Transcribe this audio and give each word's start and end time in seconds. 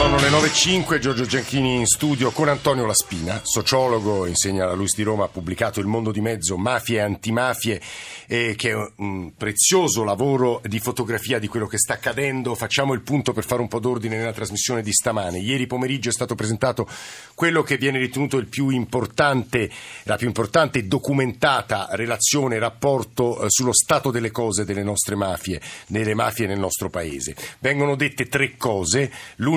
Sono 0.00 0.16
le 0.18 0.30
9.05, 0.30 0.98
Giorgio 0.98 1.26
Gianchini 1.26 1.76
in 1.76 1.86
studio 1.86 2.30
con 2.30 2.48
Antonio 2.48 2.86
Laspina, 2.86 3.38
sociologo, 3.44 4.24
insegna 4.24 4.64
alla 4.64 4.72
Luis 4.72 4.94
di 4.94 5.02
Roma, 5.02 5.24
ha 5.24 5.28
pubblicato 5.28 5.78
Il 5.78 5.86
mondo 5.86 6.10
di 6.10 6.22
mezzo, 6.22 6.56
Mafie 6.56 6.96
e 6.96 7.00
antimafie, 7.00 7.82
eh, 8.26 8.54
che 8.56 8.70
è 8.70 8.92
un 8.96 9.32
prezioso 9.36 10.02
lavoro 10.02 10.62
di 10.64 10.80
fotografia 10.80 11.38
di 11.38 11.48
quello 11.48 11.66
che 11.66 11.76
sta 11.76 11.92
accadendo. 11.92 12.54
Facciamo 12.54 12.94
il 12.94 13.02
punto 13.02 13.34
per 13.34 13.44
fare 13.44 13.60
un 13.60 13.68
po' 13.68 13.78
d'ordine 13.78 14.16
nella 14.16 14.32
trasmissione 14.32 14.80
di 14.80 14.90
stamane. 14.90 15.38
Ieri 15.38 15.66
pomeriggio 15.66 16.08
è 16.08 16.12
stato 16.12 16.34
presentato 16.34 16.88
quello 17.34 17.62
che 17.62 17.76
viene 17.76 17.98
ritenuto 17.98 18.42
più 18.46 18.70
la 18.70 20.16
più 20.16 20.26
importante 20.26 20.78
e 20.78 20.84
documentata 20.84 21.88
relazione, 21.90 22.58
rapporto 22.58 23.42
eh, 23.42 23.50
sullo 23.50 23.74
stato 23.74 24.10
delle 24.10 24.30
cose 24.30 24.64
delle 24.64 24.82
nostre 24.82 25.14
mafie, 25.14 25.60
delle 25.86 26.14
mafie 26.14 26.46
nel 26.46 26.58
nostro 26.58 26.88
paese. 26.88 27.36
Vengono 27.58 27.96
dette 27.96 28.28
tre 28.28 28.56
cose. 28.56 29.12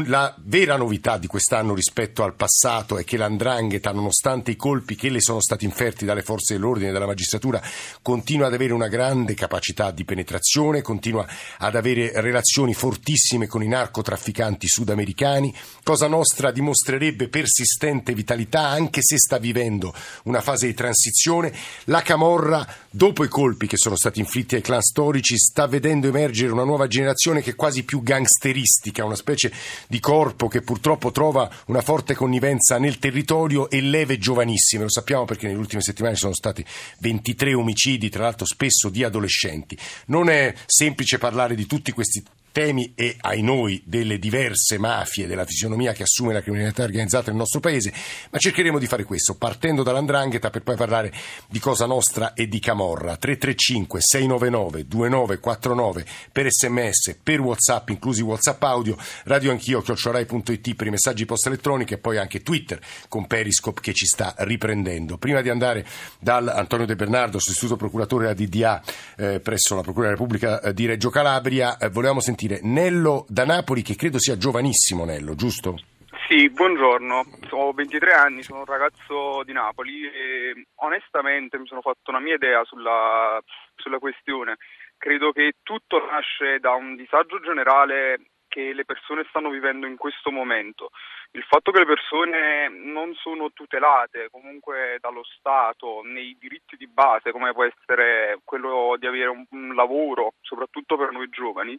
La 0.06 0.33
vera 0.46 0.76
novità 0.76 1.18
di 1.18 1.28
quest'anno 1.28 1.74
rispetto 1.74 2.24
al 2.24 2.34
passato 2.34 2.98
è 2.98 3.04
che 3.04 3.18
l'andrangheta, 3.18 3.92
nonostante 3.92 4.52
i 4.52 4.56
colpi 4.56 4.96
che 4.96 5.10
le 5.10 5.22
sono 5.22 5.40
stati 5.40 5.66
inferti 5.66 6.04
dalle 6.04 6.24
forze 6.24 6.56
dell'ordine 6.56 6.90
e 6.90 6.92
dalla 6.92 7.06
magistratura, 7.06 7.62
continua 8.02 8.48
ad 8.48 8.54
avere 8.54 8.74
una 8.74 8.88
grande 8.88 9.36
capacità 9.36 9.92
di 9.92 10.04
penetrazione, 10.04 10.82
continua 10.82 11.28
ad 11.58 11.76
avere 11.76 12.12
relazioni 12.22 12.74
fortissime 12.74 13.48
con 13.48 13.62
i 13.62 13.68
narcotrafficanti 13.68 14.68
sudamericani. 14.68 15.54
Cosa 15.84 16.08
Nostra 16.08 16.52
dimostrerebbe 16.52 17.30
persistente 17.30 18.14
vitalità 18.14 18.68
anche 18.68 19.02
se 19.02 19.18
sta 19.18 19.38
vivendo 19.38 19.94
una 20.24 20.42
fase 20.42 20.66
di 20.66 20.74
transizione. 20.74 21.54
La 21.86 22.02
Camorra, 22.02 22.68
dopo 22.90 23.24
i 23.24 23.30
colpi 23.30 23.68
che 23.68 23.78
sono 23.78 23.96
stati 23.96 24.20
inflitti 24.20 24.56
ai 24.56 24.62
clan 24.62 24.82
storici, 24.82 25.38
sta 25.38 25.68
vedendo 25.68 26.08
emergere 26.08 26.52
una 26.52 26.64
nuova 26.64 26.88
generazione 26.88 27.42
che 27.42 27.52
è 27.52 27.56
quasi 27.56 27.84
più 27.84 28.02
gangsteristica, 28.02 29.06
una 29.06 29.16
specie 29.16 29.52
di 29.88 30.00
corpo 30.00 30.22
che 30.48 30.62
purtroppo 30.62 31.12
trova 31.12 31.50
una 31.68 31.82
forte 31.82 32.16
connivenza 32.16 32.78
nel 32.78 33.00
territorio 33.00 33.70
e 33.70 33.82
leve 33.82 34.18
giovanissime. 34.18 34.84
Lo 34.84 34.90
sappiamo 34.90 35.26
perché 35.26 35.48
nelle 35.48 35.60
ultime 35.60 35.82
settimane 35.82 36.16
sono 36.16 36.34
stati 36.34 36.66
23 37.00 37.54
omicidi, 37.54 38.10
tra 38.10 38.24
l'altro 38.24 38.46
spesso 38.46 38.90
di 38.90 39.04
adolescenti. 39.04 39.78
Non 40.08 40.30
è 40.30 40.54
semplice 40.66 41.18
parlare 41.18 41.56
di 41.56 41.66
tutti 41.66 41.92
questi 41.92 42.24
temi 42.54 42.94
e 42.96 43.18
ai 43.20 43.42
noi 43.42 43.82
delle 43.84 44.20
diverse 44.20 44.78
mafie, 44.78 45.26
della 45.28 45.44
fisionomia 45.44 45.92
che 45.92 46.04
assume 46.04 46.34
la 46.34 46.42
criminalità 46.42 46.84
organizzata 46.84 47.32
nel 47.32 47.40
nostro 47.40 47.60
paese, 47.60 47.92
ma 48.30 48.38
cercheremo 48.38 48.78
di 48.78 48.86
fare 48.86 49.04
questo 49.04 49.36
partendo 49.36 49.82
dall'andrangheta 49.82 50.52
per 50.52 50.62
poi 50.62 50.76
parlare 50.76 51.12
di 51.50 51.60
Cosa 51.60 51.88
Nostra 51.88 52.34
e 52.34 52.48
di 52.48 52.60
Camorra. 52.60 53.18
335 53.18 54.00
699 54.00 54.88
2949 54.88 56.06
per 56.32 56.52
sms, 56.52 57.18
per 57.24 57.42
whatsapp, 57.42 57.90
inclusi 57.90 58.22
whatsapp 58.22 58.62
audio, 58.64 58.96
radio 59.24 59.50
anch'io, 59.50 59.82
chiocciorai.it 59.82 60.76
per 60.76 60.88
i 60.88 60.92
messaggi 60.92 61.26
post 61.26 61.48
elettronici 61.48 61.96
e 61.96 61.98
poi 61.98 62.18
anche 62.18 62.44
Twitter 62.44 62.80
con 63.10 63.26
Periscope 63.26 63.82
che 63.82 63.94
ci 63.94 64.06
sta 64.06 64.36
riprendendo. 64.38 65.18
Prima 65.18 65.42
di 65.42 65.50
andare 65.50 65.86
dal 66.20 66.48
Antonio 66.48 66.86
De 66.86 66.96
Bernardo, 66.96 67.40
sostituto 67.40 67.78
procuratore 67.78 68.28
della 68.28 68.48
DDA 68.48 68.82
eh, 69.18 69.40
presso 69.40 69.74
la 69.74 69.82
Procura 69.82 70.06
della 70.06 70.18
Repubblica 70.18 70.62
eh, 70.62 70.74
di 70.74 70.86
Reggio 70.86 71.10
Calabria, 71.10 71.78
eh, 71.78 71.90
volevamo 71.90 72.20
sentire 72.20 72.42
sentire 72.44 72.60
Nello 72.62 73.26
da 73.28 73.46
Napoli, 73.46 73.82
che 73.82 73.96
credo 73.96 74.20
sia 74.20 74.38
giovanissimo 74.38 75.06
Nello, 75.06 75.36
giusto? 75.36 75.80
Sì, 76.28 76.50
buongiorno, 76.50 77.24
ho 77.52 77.72
23 77.74 78.14
anni, 78.14 78.44
sono 78.44 78.60
un 78.60 78.66
ragazzo 78.66 79.44
di 79.44 79.54
Napoli 79.54 80.06
e 80.06 80.68
onestamente 80.76 81.58
mi 81.58 81.68
sono 81.68 81.82
fatto 81.82 82.10
una 82.10 82.20
mia 82.20 82.36
idea 82.36 82.64
sulla, 82.64 83.42
sulla 83.76 84.00
questione. 84.00 84.58
Credo 84.98 85.32
che 85.32 85.54
tutto 85.64 86.00
nasce 86.06 86.60
da 86.60 86.72
un 86.72 86.96
disagio 86.96 87.40
generale 87.40 88.20
che 88.48 88.72
le 88.74 88.86
persone 88.86 89.26
stanno 89.30 89.50
vivendo 89.50 89.88
in 89.88 89.98
questo 89.98 90.32
momento. 90.32 90.92
Il 91.32 91.44
fatto 91.44 91.72
che 91.72 91.80
le 91.80 91.86
persone 91.86 92.70
non 92.70 93.14
sono 93.16 93.52
tutelate 93.52 94.30
comunque 94.32 94.98
dallo 95.02 95.24
Stato 95.24 96.02
nei 96.04 96.38
diritti 96.40 96.78
di 96.78 96.88
base, 96.88 97.32
come 97.32 97.52
può 97.52 97.66
essere 97.66 98.40
quello 98.44 98.96
di 99.00 99.08
avere 99.08 99.30
un, 99.30 99.44
un 99.50 99.74
lavoro, 99.74 100.36
soprattutto 100.42 100.96
per 100.96 101.12
noi 101.12 101.30
giovani, 101.30 101.78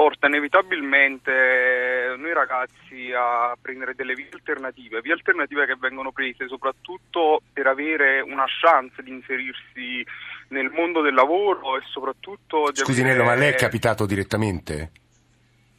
porta 0.00 0.28
inevitabilmente 0.28 2.14
noi 2.16 2.32
ragazzi 2.32 3.12
a 3.14 3.54
prendere 3.60 3.94
delle 3.94 4.14
vie 4.14 4.30
alternative, 4.32 5.02
vie 5.02 5.12
alternative 5.12 5.66
che 5.66 5.76
vengono 5.78 6.10
prese 6.10 6.48
soprattutto 6.48 7.42
per 7.52 7.66
avere 7.66 8.22
una 8.22 8.46
chance 8.46 9.02
di 9.02 9.10
inserirsi 9.10 10.02
nel 10.48 10.70
mondo 10.70 11.02
del 11.02 11.12
lavoro 11.12 11.76
e 11.76 11.82
soprattutto... 11.84 12.70
Di 12.70 12.78
Scusi 12.78 13.02
avere... 13.02 13.18
Nello, 13.18 13.28
ma 13.28 13.34
lei 13.34 13.50
è 13.50 13.54
capitato 13.54 14.06
direttamente? 14.06 14.90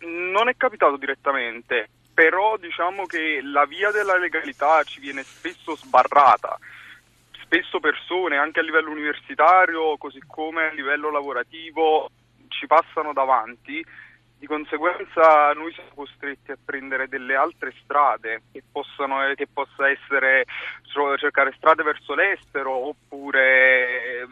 Non 0.02 0.50
è 0.50 0.54
capitato 0.56 0.98
direttamente, 0.98 1.90
però 2.14 2.58
diciamo 2.58 3.08
che 3.08 3.40
la 3.42 3.66
via 3.66 3.90
della 3.90 4.20
legalità 4.20 4.84
ci 4.84 5.00
viene 5.00 5.24
spesso 5.24 5.76
sbarrata 5.76 6.60
spesso 7.42 7.80
persone 7.80 8.38
anche 8.38 8.60
a 8.60 8.64
livello 8.64 8.92
universitario 8.92 9.98
così 9.98 10.22
come 10.28 10.68
a 10.68 10.74
livello 10.74 11.10
lavorativo 11.10 12.10
ci 12.50 12.68
passano 12.68 13.14
davanti 13.14 13.84
di 14.42 14.48
conseguenza 14.48 15.54
noi 15.54 15.72
siamo 15.72 15.92
costretti 15.94 16.50
a 16.50 16.58
prendere 16.58 17.08
delle 17.08 17.36
altre 17.36 17.72
strade 17.84 18.42
che, 18.52 18.64
possano, 18.72 19.20
che 19.36 19.46
possa 19.46 19.88
essere 19.88 20.46
cercare 21.18 21.54
strade 21.58 21.84
verso 21.84 22.16
l'estero 22.16 22.72
oppure 22.72 24.28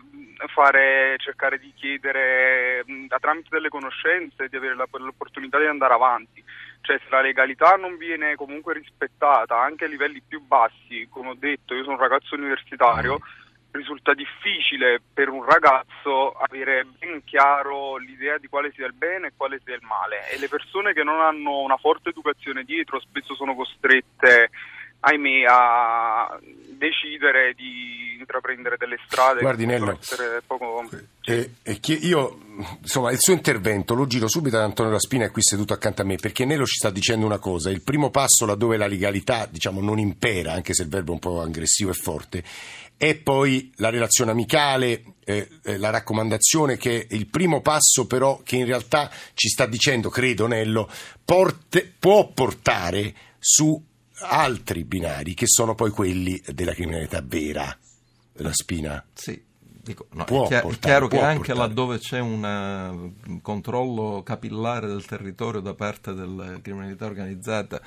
fare, 0.47 1.13
cercare 1.19 1.59
di 1.59 1.71
chiedere 1.75 2.83
tramite 3.19 3.49
delle 3.51 3.69
conoscenze 3.69 4.47
di 4.49 4.55
avere 4.55 4.75
la, 4.75 4.87
l'opportunità 4.93 5.59
di 5.59 5.67
andare 5.67 5.93
avanti. 5.93 6.43
Cioè 6.81 6.97
se 6.97 7.09
la 7.11 7.21
legalità 7.21 7.75
non 7.75 7.95
viene 7.97 8.33
comunque 8.33 8.73
rispettata 8.73 9.61
anche 9.61 9.85
a 9.85 9.87
livelli 9.87 10.23
più 10.27 10.41
bassi, 10.41 11.07
come 11.11 11.29
ho 11.29 11.35
detto, 11.37 11.75
io 11.75 11.83
sono 11.83 11.97
un 11.97 12.01
ragazzo 12.01 12.33
universitario, 12.33 13.19
risulta 13.71 14.13
difficile 14.13 15.01
per 15.13 15.29
un 15.29 15.43
ragazzo 15.43 16.31
avere 16.31 16.85
ben 16.97 17.23
chiaro 17.23 17.97
l'idea 17.97 18.37
di 18.37 18.47
quale 18.47 18.71
sia 18.73 18.87
il 18.87 18.93
bene 18.93 19.27
e 19.27 19.33
quale 19.35 19.61
sia 19.63 19.75
il 19.75 19.83
male. 19.83 20.29
E 20.31 20.39
le 20.39 20.47
persone 20.47 20.93
che 20.93 21.03
non 21.03 21.21
hanno 21.21 21.59
una 21.59 21.77
forte 21.77 22.09
educazione 22.09 22.63
dietro 22.63 22.99
spesso 22.99 23.35
sono 23.35 23.55
costrette 23.55 24.49
ahimè 25.01 25.45
a 25.47 26.39
decidere 26.77 27.53
di 27.55 28.17
intraprendere 28.19 28.75
delle 28.77 28.97
strade 29.05 29.41
Guardi, 29.41 29.65
che 29.65 29.71
Nello, 29.71 29.97
essere 29.99 30.41
poco 30.45 30.85
eh, 31.25 31.51
eh, 31.63 31.79
io 32.01 32.39
insomma 32.81 33.11
il 33.11 33.19
suo 33.19 33.33
intervento 33.33 33.93
lo 33.93 34.07
giro 34.07 34.27
subito 34.27 34.57
ad 34.57 34.63
Antonio 34.63 34.91
Laspina 34.91 35.25
è 35.25 35.31
qui 35.31 35.41
seduto 35.41 35.73
accanto 35.73 36.01
a 36.01 36.05
me 36.05 36.15
perché 36.15 36.43
Nello 36.45 36.65
ci 36.65 36.75
sta 36.75 36.89
dicendo 36.89 37.25
una 37.25 37.39
cosa 37.39 37.69
il 37.69 37.81
primo 37.81 38.09
passo 38.09 38.45
laddove 38.45 38.77
la 38.77 38.87
legalità 38.87 39.45
diciamo 39.45 39.81
non 39.81 39.99
impera 39.99 40.53
anche 40.53 40.73
se 40.73 40.83
il 40.83 40.89
verbo 40.89 41.11
è 41.11 41.13
un 41.13 41.19
po' 41.19 41.41
aggressivo 41.41 41.91
e 41.91 41.93
forte 41.93 42.43
e 43.01 43.15
poi 43.15 43.71
la 43.77 43.89
relazione 43.89 44.31
amicale, 44.31 45.03
eh, 45.23 45.47
eh, 45.63 45.77
la 45.77 45.89
raccomandazione 45.89 46.75
che 46.75 47.07
è 47.07 47.15
il 47.15 47.27
primo 47.27 47.61
passo 47.61 48.05
però 48.05 48.41
che 48.43 48.57
in 48.57 48.65
realtà 48.65 49.09
ci 49.35 49.47
sta 49.47 49.65
dicendo, 49.65 50.09
credo 50.09 50.47
Nello, 50.47 50.91
porte, 51.23 51.89
può 51.97 52.27
portare 52.33 53.15
su 53.39 53.81
altri 54.23 54.83
binari 54.83 55.33
che 55.33 55.45
sono 55.47 55.75
poi 55.75 55.91
quelli 55.91 56.41
della 56.47 56.73
criminalità 56.73 57.23
vera, 57.25 57.73
la 58.33 58.51
spina. 58.51 59.01
Sì. 59.13 59.47
Dico, 59.81 60.07
no, 60.11 60.23
è, 60.23 60.25
chiaro, 60.25 60.67
portare, 60.67 60.75
è, 60.75 60.79
chiaro 60.79 61.07
che 61.07 61.19
anche 61.19 61.37
portare. 61.37 61.59
laddove 61.59 61.99
c'è 61.99 62.19
un 62.19 63.13
uh, 63.23 63.41
controllo 63.41 64.23
capillare 64.23 64.87
del 64.87 65.05
territorio 65.05 65.61
da 65.61 65.73
parte 65.73 66.13
della 66.13 66.59
criminalità 66.61 67.05
organizzata 67.05 67.81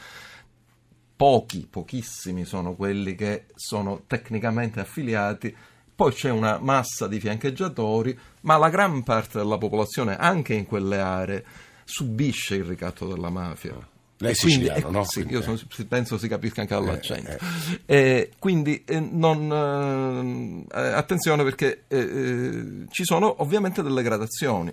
pochi, 1.14 1.66
pochissimi 1.68 2.44
sono 2.44 2.74
quelli 2.74 3.14
che 3.14 3.46
sono 3.54 4.02
tecnicamente 4.06 4.80
affiliati, 4.80 5.54
poi 5.94 6.12
c'è 6.12 6.30
una 6.30 6.58
massa 6.58 7.06
di 7.06 7.20
fiancheggiatori, 7.20 8.18
ma 8.42 8.56
la 8.56 8.70
gran 8.70 9.02
parte 9.02 9.38
della 9.38 9.58
popolazione, 9.58 10.16
anche 10.16 10.54
in 10.54 10.66
quelle 10.66 10.98
aree, 10.98 11.44
subisce 11.84 12.56
il 12.56 12.64
ricatto 12.64 13.06
della 13.06 13.30
mafia. 13.30 13.91
Lei 14.22 14.30
è 14.30 14.34
siciliano, 14.34 14.90
no? 14.90 15.04
Sì, 15.04 15.26
io 15.28 15.42
sono, 15.42 15.58
penso 15.88 16.16
si 16.16 16.28
capisca 16.28 16.60
anche 16.60 16.74
dall'accento. 16.74 17.30
Eh, 17.30 17.38
eh. 17.86 17.96
Eh, 17.96 18.30
quindi 18.38 18.84
eh, 18.86 19.00
non, 19.00 20.64
eh, 20.72 20.78
attenzione 20.78 21.42
perché 21.42 21.84
eh, 21.88 22.86
ci 22.88 23.04
sono 23.04 23.42
ovviamente 23.42 23.82
delle 23.82 24.02
gradazioni 24.02 24.72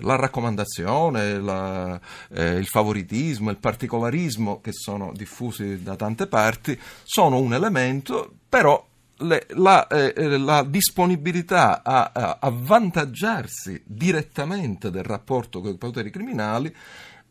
la 0.00 0.16
raccomandazione, 0.16 1.40
la, 1.40 1.98
eh, 2.30 2.56
il 2.56 2.66
favoritismo, 2.66 3.50
il 3.50 3.56
particolarismo 3.56 4.60
che 4.60 4.72
sono 4.72 5.12
diffusi 5.14 5.82
da 5.82 5.96
tante 5.96 6.26
parti 6.26 6.78
sono 7.02 7.38
un 7.38 7.54
elemento, 7.54 8.32
però 8.48 8.84
le, 9.18 9.46
la, 9.50 9.86
eh, 9.88 10.12
eh 10.16 10.38
la, 10.38 10.62
disponibilità 10.62 11.82
a, 11.82 12.10
a 12.12 12.38
avvantaggiarsi 12.40 13.82
direttamente 13.84 14.90
del 14.90 15.02
rapporto 15.02 15.60
con 15.60 15.72
i 15.72 15.78
poteri 15.78 16.10
criminali 16.10 16.72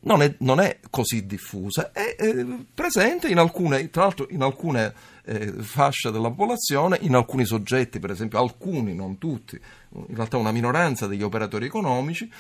non 0.08 0.22
è, 0.22 0.34
non 0.40 0.62
è, 0.62 0.80
così 0.90 1.26
diffusa, 1.26 1.92
è, 1.92 2.16
è 2.16 2.46
presente 2.74 3.28
in 3.28 3.38
alcune, 3.38 3.90
tra 3.90 4.04
l'altro 4.04 4.26
in 4.30 4.42
alcune 4.42 4.94
eh, 5.26 5.52
fasce 5.60 6.12
della 6.12 6.30
popolazione, 6.30 6.98
in 7.02 7.14
alcuni 7.14 7.46
soggetti, 7.46 8.00
per 8.00 8.12
esempio 8.12 8.40
alcuni, 8.40 8.96
non 8.96 9.18
tutti, 9.18 9.60
in 9.90 10.16
realtà 10.16 10.38
una 10.38 10.54
minoranza 10.54 11.08
degli 11.08 11.24
operatori 11.24 11.66
economici, 11.66 12.32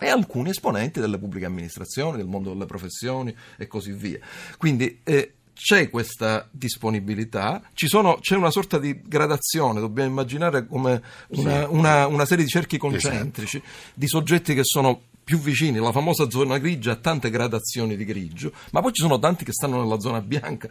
e 0.00 0.08
alcuni 0.08 0.50
esponenti 0.50 1.00
delle 1.00 1.18
pubbliche 1.18 1.44
amministrazioni, 1.44 2.16
del 2.16 2.26
mondo 2.26 2.52
delle 2.52 2.66
professioni 2.66 3.34
e 3.58 3.66
così 3.66 3.92
via. 3.92 4.20
Quindi 4.56 5.00
eh, 5.04 5.34
c'è 5.52 5.90
questa 5.90 6.48
disponibilità, 6.52 7.60
sono, 7.74 8.18
c'è 8.20 8.36
una 8.36 8.50
sorta 8.50 8.78
di 8.78 9.02
gradazione, 9.04 9.80
dobbiamo 9.80 10.08
immaginare 10.08 10.66
come 10.66 11.02
una, 11.30 11.68
una, 11.68 12.06
una 12.06 12.24
serie 12.24 12.44
di 12.44 12.50
cerchi 12.50 12.78
concentrici 12.78 13.56
esatto. 13.56 13.92
di 13.92 14.06
soggetti 14.06 14.54
che 14.54 14.62
sono 14.62 15.02
più 15.28 15.38
vicini, 15.38 15.78
la 15.78 15.92
famosa 15.92 16.30
zona 16.30 16.56
grigia 16.56 16.92
ha 16.92 16.96
tante 16.96 17.28
gradazioni 17.28 17.96
di 17.96 18.06
grigio, 18.06 18.50
ma 18.70 18.80
poi 18.80 18.94
ci 18.94 19.02
sono 19.02 19.18
tanti 19.18 19.44
che 19.44 19.52
stanno 19.52 19.78
nella 19.78 20.00
zona 20.00 20.22
bianca. 20.22 20.70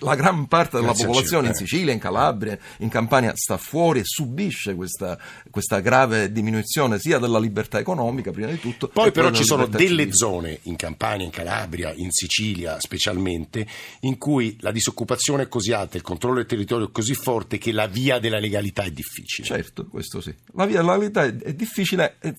La 0.00 0.14
gran 0.14 0.48
parte 0.48 0.78
della 0.78 0.92
Grazie 0.92 1.04
popolazione 1.04 1.48
in 1.48 1.54
Sicilia, 1.54 1.92
in 1.92 1.98
Calabria, 1.98 2.58
in 2.78 2.88
Campania 2.88 3.32
sta 3.34 3.58
fuori 3.58 4.00
e 4.00 4.04
subisce 4.06 4.74
questa, 4.74 5.18
questa 5.50 5.80
grave 5.80 6.32
diminuzione 6.32 6.98
sia 6.98 7.18
della 7.18 7.38
libertà 7.38 7.78
economica, 7.78 8.30
prima 8.30 8.48
di 8.48 8.58
tutto. 8.58 8.88
Poi 8.88 9.12
però 9.12 9.30
ci 9.32 9.44
sono 9.44 9.66
delle 9.66 9.88
civile. 9.88 10.14
zone 10.14 10.58
in 10.62 10.76
Campania, 10.76 11.26
in 11.26 11.30
Calabria, 11.30 11.92
in 11.92 12.10
Sicilia 12.10 12.80
specialmente, 12.80 13.66
in 14.00 14.16
cui 14.16 14.56
la 14.60 14.72
disoccupazione 14.72 15.42
è 15.42 15.48
così 15.48 15.72
alta, 15.72 15.98
il 15.98 16.02
controllo 16.02 16.36
del 16.36 16.46
territorio 16.46 16.88
è 16.88 16.90
così 16.90 17.12
forte 17.12 17.58
che 17.58 17.70
la 17.70 17.86
via 17.86 18.18
della 18.18 18.38
legalità 18.38 18.82
è 18.82 18.90
difficile. 18.90 19.46
Certo, 19.46 19.84
questo 19.88 20.22
sì. 20.22 20.34
La 20.54 20.64
via 20.64 20.80
della 20.80 20.96
legalità 20.96 21.24
è, 21.24 21.52
difficile 21.52 22.16
eh, 22.20 22.34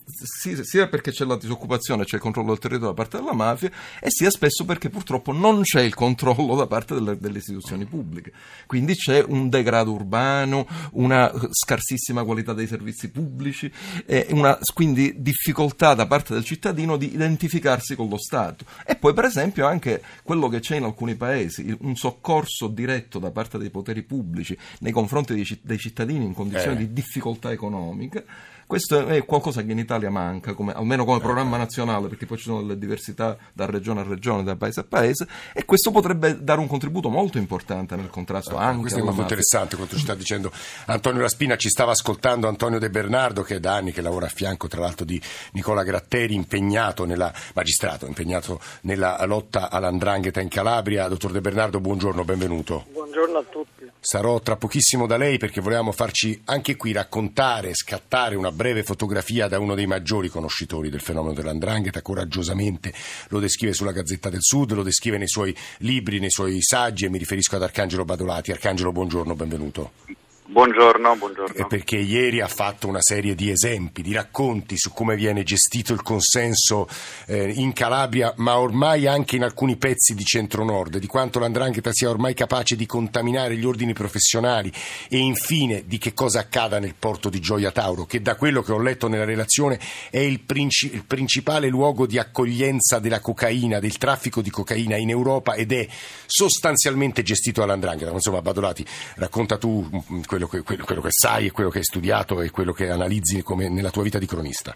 sia 0.63 0.87
perché 0.87 1.11
c'è 1.11 1.23
la 1.23 1.34
la 1.35 1.41
disoccupazione, 1.41 2.03
c'è 2.03 2.15
il 2.15 2.21
controllo 2.21 2.49
del 2.49 2.59
territorio 2.59 2.89
da 2.89 2.95
parte 2.95 3.17
della 3.17 3.33
mafia 3.33 3.69
e 3.99 4.09
sia 4.09 4.29
spesso 4.29 4.65
perché 4.65 4.89
purtroppo 4.89 5.31
non 5.31 5.61
c'è 5.61 5.81
il 5.81 5.93
controllo 5.93 6.55
da 6.55 6.67
parte 6.67 6.93
delle, 6.93 7.17
delle 7.17 7.37
istituzioni 7.37 7.85
pubbliche. 7.85 8.31
Quindi 8.65 8.95
c'è 8.95 9.23
un 9.25 9.49
degrado 9.49 9.91
urbano, 9.91 10.67
una 10.93 11.31
scarsissima 11.51 12.23
qualità 12.23 12.53
dei 12.53 12.67
servizi 12.67 13.09
pubblici, 13.09 13.71
e 14.05 14.27
una 14.31 14.57
quindi 14.73 15.21
difficoltà 15.21 15.93
da 15.93 16.07
parte 16.07 16.33
del 16.33 16.43
cittadino 16.43 16.97
di 16.97 17.13
identificarsi 17.13 17.95
con 17.95 18.09
lo 18.09 18.17
Stato. 18.17 18.65
E 18.85 18.95
poi 18.95 19.13
per 19.13 19.25
esempio 19.25 19.67
anche 19.67 20.01
quello 20.23 20.47
che 20.47 20.59
c'è 20.59 20.77
in 20.77 20.83
alcuni 20.83 21.15
paesi, 21.15 21.75
un 21.81 21.95
soccorso 21.95 22.67
diretto 22.67 23.19
da 23.19 23.31
parte 23.31 23.57
dei 23.57 23.69
poteri 23.69 24.03
pubblici 24.03 24.57
nei 24.79 24.91
confronti 24.91 25.33
dei 25.61 25.77
cittadini 25.77 26.25
in 26.25 26.33
condizioni 26.33 26.75
eh. 26.75 26.79
di 26.87 26.93
difficoltà 26.93 27.51
economica 27.51 28.23
questo 28.65 29.05
è 29.05 29.23
qualcosa 29.25 29.63
che 29.63 29.71
in 29.71 29.77
Italia 29.77 30.09
manca, 30.09 30.53
come, 30.53 30.73
almeno 30.73 31.05
come 31.05 31.19
programma 31.19 31.57
nazionale, 31.57 32.07
perché 32.07 32.25
poi 32.25 32.37
ci 32.37 32.45
sono 32.45 32.61
delle 32.61 32.77
diversità 32.77 33.37
da 33.53 33.65
regione 33.65 34.01
a 34.01 34.03
regione, 34.03 34.43
da 34.43 34.55
paese 34.55 34.79
a 34.79 34.83
paese, 34.83 35.27
e 35.53 35.65
questo 35.65 35.91
potrebbe 35.91 36.43
dare 36.43 36.59
un 36.59 36.67
contributo 36.67 37.09
molto 37.09 37.37
importante 37.37 37.95
nel 37.95 38.09
contrasto 38.09 38.55
anche 38.55 38.81
Questo 38.81 38.99
è 38.99 39.01
molto 39.01 39.21
mafia. 39.21 39.35
interessante 39.35 39.75
quanto 39.75 39.95
ci 39.95 40.01
sta 40.01 40.15
dicendo 40.15 40.51
Antonio 40.85 41.21
Raspina, 41.21 41.55
ci 41.55 41.69
stava 41.69 41.91
ascoltando 41.91 42.47
Antonio 42.47 42.79
De 42.79 42.89
Bernardo, 42.89 43.43
che 43.43 43.55
è 43.55 43.59
da 43.59 43.75
anni 43.75 43.91
che 43.91 44.01
lavora 44.01 44.25
a 44.25 44.29
fianco 44.29 44.67
tra 44.67 44.81
l'altro 44.81 45.05
di 45.05 45.21
Nicola 45.51 45.83
Gratteri, 45.83 46.33
impegnato 46.33 47.05
nella, 47.05 47.31
magistrato, 47.53 48.07
impegnato 48.07 48.59
nella 48.81 49.23
lotta 49.25 49.69
all'andrangheta 49.69 50.41
in 50.41 50.49
Calabria. 50.49 51.07
Dottor 51.07 51.31
De 51.31 51.41
Bernardo, 51.41 51.79
buongiorno, 51.79 52.23
benvenuto. 52.23 52.85
Buongiorno 52.91 53.37
a 53.37 53.43
tutti. 53.49 53.74
Sarò 53.99 54.39
tra 54.39 54.55
pochissimo 54.55 55.07
da 55.07 55.17
lei 55.17 55.37
perché 55.37 55.61
volevamo 55.61 55.91
farci 55.91 56.41
anche 56.45 56.75
qui 56.75 56.91
raccontare, 56.91 57.73
scattare 57.73 58.35
una 58.35 58.51
breve 58.51 58.83
fotografia 58.83 59.47
da 59.47 59.59
uno 59.59 59.75
dei 59.75 59.87
maggiori 59.87 60.29
conoscitori 60.29 60.89
del 60.89 61.01
fenomeno 61.01 61.33
dell'andrangheta, 61.33 62.01
coraggiosamente 62.01 62.93
lo 63.29 63.39
descrive 63.39 63.73
sulla 63.73 63.91
Gazzetta 63.91 64.29
del 64.29 64.41
Sud, 64.41 64.73
lo 64.73 64.83
descrive 64.83 65.17
nei 65.17 65.27
suoi 65.27 65.55
libri, 65.79 66.19
nei 66.19 66.31
suoi 66.31 66.61
saggi 66.61 67.05
e 67.05 67.09
mi 67.09 67.17
riferisco 67.17 67.55
ad 67.55 67.63
Arcangelo 67.63 68.05
Badolati. 68.05 68.51
Arcangelo, 68.51 68.91
buongiorno, 68.91 69.35
benvenuto. 69.35 70.24
Buongiorno, 70.47 71.15
buongiorno. 71.15 71.65
Perché 71.65 71.97
ieri 71.97 72.39
ha 72.39 72.47
fatto 72.47 72.87
una 72.87 73.01
serie 73.01 73.33
di 73.33 73.49
esempi, 73.49 74.03
di 74.03 74.13
racconti 74.13 74.77
su 74.77 74.93
come 74.93 75.15
viene 75.15 75.41
gestito 75.41 75.91
il 75.91 76.03
consenso 76.03 76.87
eh, 77.25 77.49
in 77.49 77.73
Calabria, 77.73 78.31
ma 78.37 78.59
ormai 78.59 79.07
anche 79.07 79.37
in 79.37 79.43
alcuni 79.43 79.75
pezzi 79.75 80.13
di 80.13 80.23
centro-nord, 80.23 80.99
di 80.99 81.07
quanto 81.07 81.39
l'andrangheta 81.39 81.91
sia 81.91 82.11
ormai 82.11 82.35
capace 82.35 82.75
di 82.75 82.85
contaminare 82.85 83.57
gli 83.57 83.65
ordini 83.65 83.93
professionali 83.93 84.71
e 85.09 85.17
infine 85.17 85.83
di 85.87 85.97
che 85.97 86.13
cosa 86.13 86.41
accada 86.41 86.77
nel 86.77 86.93
porto 86.93 87.29
di 87.29 87.39
Gioia 87.39 87.71
Tauro, 87.71 88.05
che 88.05 88.21
da 88.21 88.35
quello 88.35 88.61
che 88.61 88.71
ho 88.71 88.79
letto 88.79 89.07
nella 89.07 89.25
relazione 89.25 89.79
è 90.11 90.19
il, 90.19 90.41
princi- 90.41 90.93
il 90.93 91.05
principale 91.05 91.69
luogo 91.69 92.05
di 92.05 92.19
accoglienza 92.19 92.99
della 92.99 93.19
cocaina, 93.19 93.79
del 93.79 93.97
traffico 93.97 94.43
di 94.43 94.51
cocaina 94.51 94.95
in 94.95 95.09
Europa 95.09 95.55
ed 95.55 95.71
è 95.71 95.87
sostanzialmente 96.27 97.23
gestito 97.23 97.61
dall'andrangheta. 97.61 98.11
Insomma, 98.11 98.43
Badolati, 98.43 98.85
racconta 99.15 99.57
tu 99.57 99.89
mm, 99.91 100.21
quello 100.35 100.47
che, 100.47 100.63
quello, 100.63 100.83
quello 100.83 101.01
che 101.01 101.11
sai 101.11 101.45
e 101.45 101.51
quello 101.51 101.69
che 101.69 101.77
hai 101.77 101.83
studiato 101.85 102.41
e 102.41 102.51
quello 102.51 102.73
che 102.73 102.89
analizzi 102.89 103.43
nella 103.69 103.89
tua 103.89 104.03
vita 104.03 104.19
di 104.19 104.25
cronista. 104.25 104.75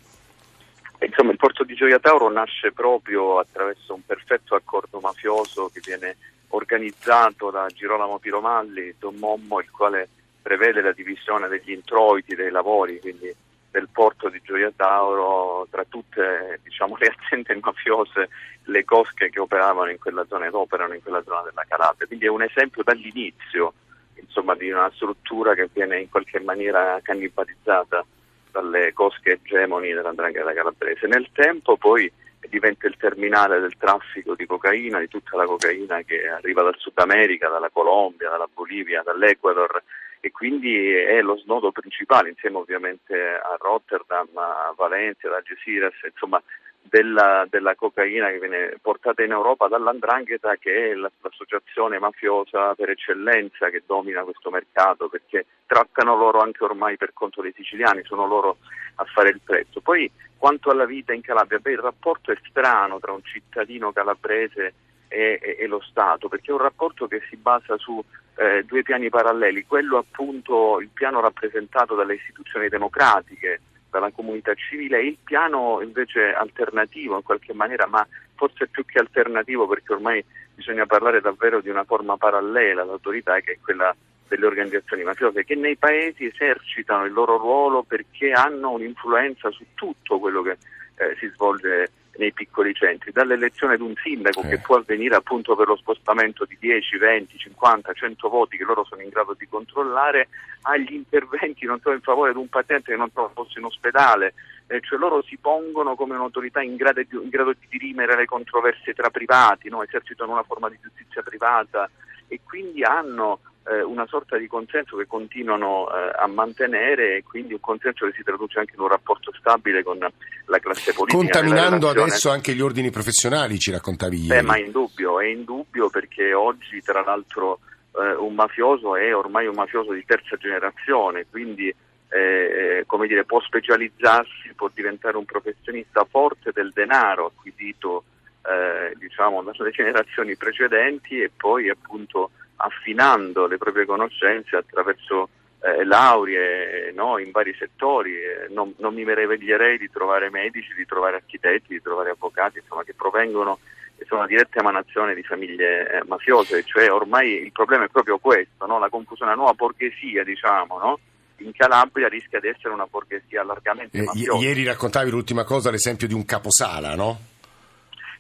Insomma, 1.01 1.31
il 1.31 1.38
porto 1.38 1.63
di 1.63 1.75
Gioia 1.75 2.00
Tauro 2.00 2.29
nasce 2.29 2.71
proprio 2.71 3.39
attraverso 3.39 3.94
un 3.94 4.06
perfetto 4.06 4.56
accordo 4.56 5.00
mafioso 5.00 5.69
che 5.73 5.81
viene 5.83 6.15
organizzato 6.50 7.51
da 7.51 7.67
Girolamo 7.67 8.19
Piromalli, 8.19 8.95
Don 8.97 9.15
Mommo, 9.15 9.59
il 9.59 9.69
quale 9.69 10.07
prevede 10.41 10.81
la 10.81 10.94
divisione 10.94 11.47
degli 11.47 11.71
introiti 11.71 12.35
dei 12.35 12.51
lavori, 12.51 13.00
quindi 13.00 13.33
del 13.71 13.88
porto 13.91 14.29
di 14.29 14.41
Gioia 14.44 14.71
Tauro, 14.75 15.67
tra 15.69 15.85
tutte 15.88 16.59
diciamo, 16.63 16.97
le 16.97 17.13
aziende 17.15 17.59
mafiose, 17.61 18.29
le 18.63 18.83
cosche 18.83 19.29
che 19.29 19.39
operavano 19.39 19.91
in 19.91 20.00
quella 20.00 20.25
zona 20.27 20.47
ed 20.47 20.53
operano 20.53 20.94
in 20.94 21.01
quella 21.01 21.21
zona 21.23 21.41
della 21.41 21.65
Calabria. 21.67 22.07
Quindi 22.07 22.25
è 22.25 22.29
un 22.29 22.44
esempio 22.44 22.81
dall'inizio 22.83 23.73
insomma, 24.21 24.56
di 24.56 24.69
una 24.69 24.92
struttura 24.95 25.54
che 25.54 25.69
viene 25.71 26.00
in 26.00 26.10
qualche 26.10 26.39
maniera 26.39 27.00
cannibalizzata 27.01 28.06
dalle 28.51 28.94
cosche 28.94 29.39
egemoni 29.44 29.94
dell'andrangheta 29.94 30.54
calabrese. 30.54 31.07
Nel 31.07 31.30
tempo 31.33 31.77
poi 31.77 32.12
diventa 32.50 32.88
il 32.88 32.98
terminale 32.98 33.60
del 33.60 33.77
traffico 33.77 34.33
di 34.33 34.45
cocaina, 34.45 35.00
di 35.00 35.07
tutta 35.07 35.38
la 35.38 35.45
cocaina 35.45 36.01
che 36.01 36.27
arriva 36.27 36.63
dal 36.63 36.77
Sud 36.77 36.98
America, 36.98 37.48
dalla 37.48 37.69
Colombia, 37.69 38.30
dalla 38.30 38.50
Bolivia, 38.51 39.04
dall'Ecuador 39.04 39.83
e 40.21 40.31
quindi 40.31 40.92
è 40.92 41.21
lo 41.21 41.38
snodo 41.38 41.71
principale 41.71 42.30
insieme 42.30 42.57
ovviamente 42.57 43.16
a 43.16 43.56
Rotterdam, 43.57 44.27
a 44.36 44.74
Valencia, 44.75 45.27
ad 45.27 45.36
Algeciras, 45.36 45.94
insomma 46.04 46.42
della, 46.89 47.45
della, 47.50 47.75
cocaina 47.75 48.30
che 48.30 48.39
viene 48.39 48.77
portata 48.81 49.24
in 49.24 49.31
Europa 49.31 49.68
dall'Andrangheta 49.68 50.56
che 50.56 50.91
è 50.91 50.94
l'associazione 50.95 52.00
mafiosa 52.00 52.74
per 52.75 52.89
eccellenza 52.89 53.69
che 53.69 53.83
domina 53.86 54.24
questo 54.24 54.50
mercato 54.50 55.07
perché 55.07 55.45
trattano 55.65 56.15
loro 56.15 56.39
anche 56.39 56.63
ormai 56.63 56.97
per 56.97 57.13
conto 57.13 57.41
dei 57.41 57.53
siciliani, 57.56 58.03
sono 58.03 58.25
loro 58.25 58.57
a 58.95 59.06
fare 59.06 59.30
il 59.30 59.39
prezzo. 59.44 59.81
Poi 59.81 60.12
quanto 60.36 60.69
alla 60.71 60.86
vita 60.86 61.13
in 61.13 61.21
Calabria, 61.21 61.59
beh, 61.59 61.71
il 61.71 61.80
rapporto 61.80 62.31
è 62.31 62.37
strano 62.49 62.99
tra 62.99 63.11
un 63.11 63.23
cittadino 63.23 63.92
calabrese 63.92 64.73
e, 65.07 65.40
e, 65.42 65.57
e 65.59 65.68
lo 65.68 65.81
Stato 65.81 66.28
perché 66.28 66.52
è 66.52 66.54
un 66.54 66.61
rapporto 66.61 67.07
che 67.07 67.21
si 67.30 67.35
basa 67.35 67.78
su 67.78 68.04
eh, 68.35 68.63
due 68.63 68.83
piani 68.83 69.09
paralleli, 69.09 69.66
quello 69.66 69.97
appunto 69.97 70.80
il 70.80 70.90
piano 70.94 71.19
rappresentato 71.19 71.95
dalle 71.95 72.16
istituzioni 72.16 72.69
democratiche 72.69 73.61
dalla 73.89 74.11
comunità 74.11 74.53
civile. 74.53 74.99
E 74.99 75.07
il 75.07 75.17
piano 75.23 75.81
invece 75.81 76.33
alternativo 76.33 77.15
in 77.15 77.23
qualche 77.23 77.53
maniera, 77.53 77.87
ma 77.87 78.05
forse 78.35 78.67
più 78.67 78.85
che 78.85 78.99
alternativo 78.99 79.67
perché 79.67 79.93
ormai 79.93 80.23
bisogna 80.53 80.85
parlare 80.85 81.21
davvero 81.21 81.61
di 81.61 81.69
una 81.69 81.83
forma 81.83 82.17
parallela 82.17 82.81
all'autorità 82.81 83.39
che 83.39 83.53
è 83.53 83.57
quella 83.61 83.95
delle 84.27 84.45
organizzazioni 84.45 85.03
mafiose 85.03 85.43
che 85.43 85.55
nei 85.55 85.75
paesi 85.75 86.25
esercitano 86.25 87.05
il 87.05 87.13
loro 87.13 87.37
ruolo 87.37 87.83
perché 87.83 88.31
hanno 88.31 88.71
un'influenza 88.71 89.49
su 89.51 89.65
tutto 89.73 90.19
quello 90.19 90.41
che 90.41 90.57
eh, 90.95 91.15
si 91.17 91.27
svolge 91.33 91.89
nei 92.19 92.33
piccoli 92.33 92.73
centri, 92.73 93.11
dall'elezione 93.11 93.78
di 93.78 93.81
un 93.81 93.94
sindaco 93.95 94.42
eh. 94.44 94.49
che 94.49 94.59
può 94.59 94.76
avvenire 94.76 95.16
appunto 95.16 95.56
per 95.56 95.68
lo 95.68 95.78
spostamento 95.78 96.44
di 96.44 96.57
10, 96.59 96.97
20, 96.97 97.38
50, 97.38 97.94
100 97.94 98.30
voti 98.30 98.57
che 98.57 98.66
loro 98.66 98.83
sono 98.83 99.02
in 99.02 99.09
grado 99.09 99.33
di 99.40 99.47
controllare, 99.47 100.28
agli 100.64 100.94
interventi 100.94 101.66
non 101.66 101.80
so, 101.80 101.92
in 101.92 102.02
favore 102.02 102.33
di 102.33 102.38
un 102.38 102.49
paziente 102.49 102.92
che 102.92 102.97
non 102.97 103.11
trova 103.11 103.30
posto 103.30 103.57
in 103.57 103.66
ospedale, 103.66 104.33
eh, 104.68 104.81
cioè 104.81 104.99
loro 104.99 105.23
si 105.23 105.38
pongono 105.38 105.95
come 105.95 106.16
un'autorità 106.16 106.61
in 106.61 106.76
grado 106.76 107.02
di, 107.02 107.16
in 107.16 107.30
grado 107.30 107.54
di 107.54 107.68
dirimere 107.69 108.18
le 108.18 108.26
controversie 108.26 108.94
tra 108.94 109.09
privati, 109.09 109.69
no? 109.69 109.81
esercitano 109.81 110.33
una 110.33 110.44
forma 110.44 110.69
di 110.69 110.78
giustizia 110.81 111.23
privata 111.23 111.90
e 112.28 112.42
quindi 112.44 112.83
hanno 112.83 113.40
eh, 113.68 113.81
una 113.83 114.06
sorta 114.07 114.37
di 114.37 114.47
consenso 114.47 114.97
che 114.97 115.06
continuano 115.06 115.87
eh, 115.89 116.11
a 116.18 116.28
mantenere 116.28 117.18
e 117.18 117.23
quindi 117.23 117.54
un 117.54 117.59
consenso 117.59 118.06
che 118.06 118.13
si 118.16 118.23
traduce 118.23 118.59
anche 118.59 118.73
in 118.75 118.81
un 118.81 118.87
rapporto 118.87 119.31
stabile 119.37 119.83
con 119.83 119.97
la 119.99 120.59
classe 120.59 120.94
politica. 120.94 121.18
Contaminando 121.18 121.89
adesso 121.89 122.30
anche 122.30 122.54
gli 122.54 122.61
ordini 122.61 122.89
professionali, 122.89 123.59
ci 123.59 123.71
raccontavi 123.71 124.16
ieri. 124.16 124.28
Beh, 124.28 124.42
ma 124.42 124.56
è 124.56 124.61
indubbio, 124.61 125.19
è 125.19 125.25
indubbio 125.25 125.89
perché 125.89 126.33
oggi 126.33 126.81
tra 126.81 127.04
l'altro 127.04 127.59
eh, 127.95 128.16
un 128.16 128.33
mafioso 128.33 128.95
è 128.95 129.16
ormai 129.16 129.47
un 129.47 129.56
mafioso 129.56 129.94
di 129.94 130.04
terza 130.06 130.35
generazione, 130.37 131.25
quindi 131.30 131.73
eh, 132.09 132.83
come 132.87 133.07
dire, 133.07 133.23
può 133.23 133.39
specializzarsi, 133.39 134.54
può 134.56 134.69
diventare 134.73 135.18
un 135.18 135.25
professionista 135.25 136.06
forte 136.09 136.51
del 136.51 136.71
denaro 136.73 137.28
acquisito 137.28 138.04
eh, 138.42 138.95
diciamo, 138.97 139.44
dalle 139.44 139.69
generazioni 139.69 140.35
precedenti 140.35 141.21
e 141.21 141.30
poi 141.35 141.69
appunto 141.69 142.31
affinando 142.61 143.47
le 143.47 143.57
proprie 143.57 143.85
conoscenze 143.85 144.56
attraverso 144.56 145.30
eh, 145.61 145.83
lauree 145.83 146.92
no, 146.94 147.18
in 147.18 147.31
vari 147.31 147.56
settori, 147.57 148.13
non, 148.49 148.73
non, 148.78 148.94
mi 148.94 149.04
meraviglierei 149.04 149.78
di 149.78 149.89
trovare 149.89 150.30
medici, 150.30 150.73
di 150.73 150.85
trovare 150.85 151.18
architetti, 151.18 151.73
di 151.73 151.81
trovare 151.81 152.11
avvocati, 152.11 152.59
insomma, 152.59 152.83
che 152.83 152.94
provengono 152.94 153.59
e 153.97 154.06
sono 154.07 154.25
diretta 154.25 154.59
emanazione 154.59 155.13
di 155.13 155.23
famiglie 155.23 155.89
eh, 155.89 156.04
mafiose, 156.07 156.63
cioè 156.63 156.92
ormai 156.92 157.42
il 157.42 157.51
problema 157.51 157.85
è 157.85 157.89
proprio 157.89 158.18
questo, 158.18 158.66
no? 158.66 158.80
la 158.80 158.89
confusione, 158.89 159.31
la 159.31 159.37
nuova 159.37 159.54
borghesia, 159.54 160.23
diciamo, 160.23 160.80
no? 160.80 160.99
in 161.37 161.51
Calabria 161.54 162.07
rischia 162.07 162.39
di 162.39 162.47
essere 162.47 162.73
una 162.73 162.87
borghesia 162.89 163.44
largamente 163.44 163.97
eh, 163.97 164.04
mafiosa. 164.04 164.45
Ieri 164.45 164.63
raccontavi 164.63 165.09
l'ultima 165.09 165.44
cosa, 165.44 165.71
l'esempio 165.71 166.07
di 166.07 166.13
un 166.13 166.25
caposala, 166.25 166.95
no? 166.95 167.19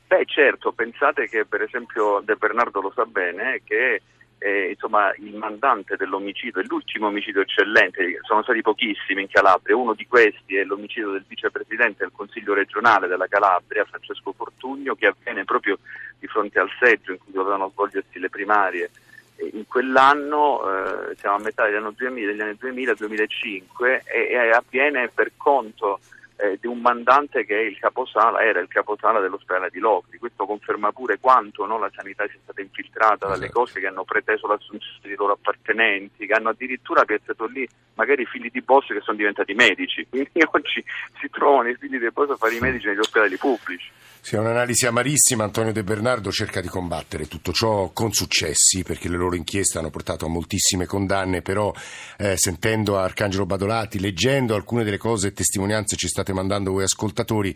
Beh 0.07 0.25
certo, 0.25 0.71
pensate 0.71 1.27
che 1.27 1.45
per 1.45 1.61
esempio 1.61 2.19
De 2.25 2.35
Bernardo 2.35 2.81
lo 2.81 2.91
sa 2.95 3.05
bene, 3.05 3.61
che 3.63 4.01
eh, 4.39 4.69
insomma, 4.71 5.13
il 5.17 5.35
mandante 5.35 5.95
dell'omicidio, 5.97 6.61
è 6.61 6.65
l'ultimo 6.65 7.07
omicidio 7.07 7.41
eccellente, 7.41 8.19
sono 8.21 8.41
stati 8.41 8.61
pochissimi 8.61 9.21
in 9.21 9.27
Calabria, 9.27 9.75
uno 9.75 9.93
di 9.93 10.07
questi 10.07 10.55
è 10.55 10.63
l'omicidio 10.63 11.11
del 11.11 11.25
vicepresidente 11.27 12.03
del 12.03 12.11
Consiglio 12.13 12.53
regionale 12.53 13.07
della 13.07 13.27
Calabria, 13.27 13.85
Francesco 13.85 14.31
Fortugno, 14.31 14.95
che 14.95 15.07
avviene 15.07 15.43
proprio 15.43 15.77
di 16.17 16.27
fronte 16.27 16.59
al 16.59 16.69
seggio 16.79 17.11
in 17.11 17.17
cui 17.17 17.33
dovevano 17.33 17.69
svolgersi 17.69 18.17
le 18.17 18.29
primarie. 18.29 18.89
E 19.35 19.51
in 19.53 19.67
quell'anno, 19.67 20.61
eh, 21.09 21.15
siamo 21.17 21.35
a 21.35 21.39
metà 21.39 21.65
degli 21.65 21.75
anni 21.75 21.93
2000, 21.95 22.51
2000-2005, 22.59 24.01
e, 24.05 24.27
e 24.31 24.51
avviene 24.51 25.09
per 25.09 25.31
conto 25.35 25.99
eh, 26.41 26.57
di 26.59 26.67
un 26.67 26.79
mandante 26.79 27.45
che 27.45 27.55
il 27.55 27.77
caposala, 27.77 28.41
era 28.41 28.61
il 28.61 28.69
caposala 28.69 29.19
dell'ospedale 29.19 29.69
di 29.69 29.79
Locri. 29.79 30.17
Questo 30.17 30.45
conferma 30.45 30.91
pure 30.93 31.19
quanto 31.19 31.65
no, 31.65 31.77
la 31.77 31.91
sanità 31.93 32.25
sia 32.27 32.39
stata 32.43 32.61
infiltrata 32.61 33.27
dalle 33.27 33.45
esatto. 33.45 33.59
cose 33.59 33.79
che 33.81 33.87
hanno 33.87 34.05
preteso 34.05 34.47
l'assunzione 34.47 34.99
dei 35.01 35.15
loro 35.15 35.33
appartenenti, 35.33 36.25
che 36.25 36.33
hanno 36.33 36.49
addirittura 36.49 37.03
piazzato 37.03 37.45
lì 37.45 37.67
magari 37.95 38.21
i 38.21 38.25
figli 38.25 38.49
di 38.49 38.61
boss 38.61 38.87
che 38.87 39.01
sono 39.01 39.17
diventati 39.17 39.53
medici. 39.53 40.07
Quindi 40.09 40.31
oggi 40.51 40.83
si 41.19 41.29
trovano 41.29 41.69
i 41.69 41.75
figli 41.75 41.99
di 41.99 42.09
boss 42.09 42.29
a 42.29 42.37
fare 42.37 42.55
i 42.55 42.59
medici 42.59 42.87
negli 42.87 42.99
ospedali 42.99 43.35
pubblici. 43.35 43.91
Sì, 44.21 44.35
è 44.35 44.39
un'analisi 44.39 44.85
amarissima. 44.85 45.43
Antonio 45.43 45.71
De 45.71 45.83
Bernardo 45.83 46.31
cerca 46.31 46.61
di 46.61 46.67
combattere 46.67 47.27
tutto 47.27 47.51
ciò 47.51 47.89
con 47.93 48.11
successi, 48.11 48.83
perché 48.83 49.09
le 49.09 49.17
loro 49.17 49.35
inchieste 49.35 49.77
hanno 49.77 49.89
portato 49.89 50.25
a 50.25 50.29
moltissime 50.29 50.85
condanne, 50.85 51.41
però 51.41 51.73
eh, 52.17 52.37
sentendo 52.37 52.97
Arcangelo 52.97 53.45
Badolati, 53.45 53.99
leggendo 53.99 54.55
alcune 54.55 54.83
delle 54.83 54.97
cose 54.97 55.27
e 55.27 55.33
testimonianze 55.33 55.95
ci 55.95 56.07
state 56.07 56.33
mandando 56.33 56.71
voi 56.71 56.83
ascoltatori, 56.83 57.55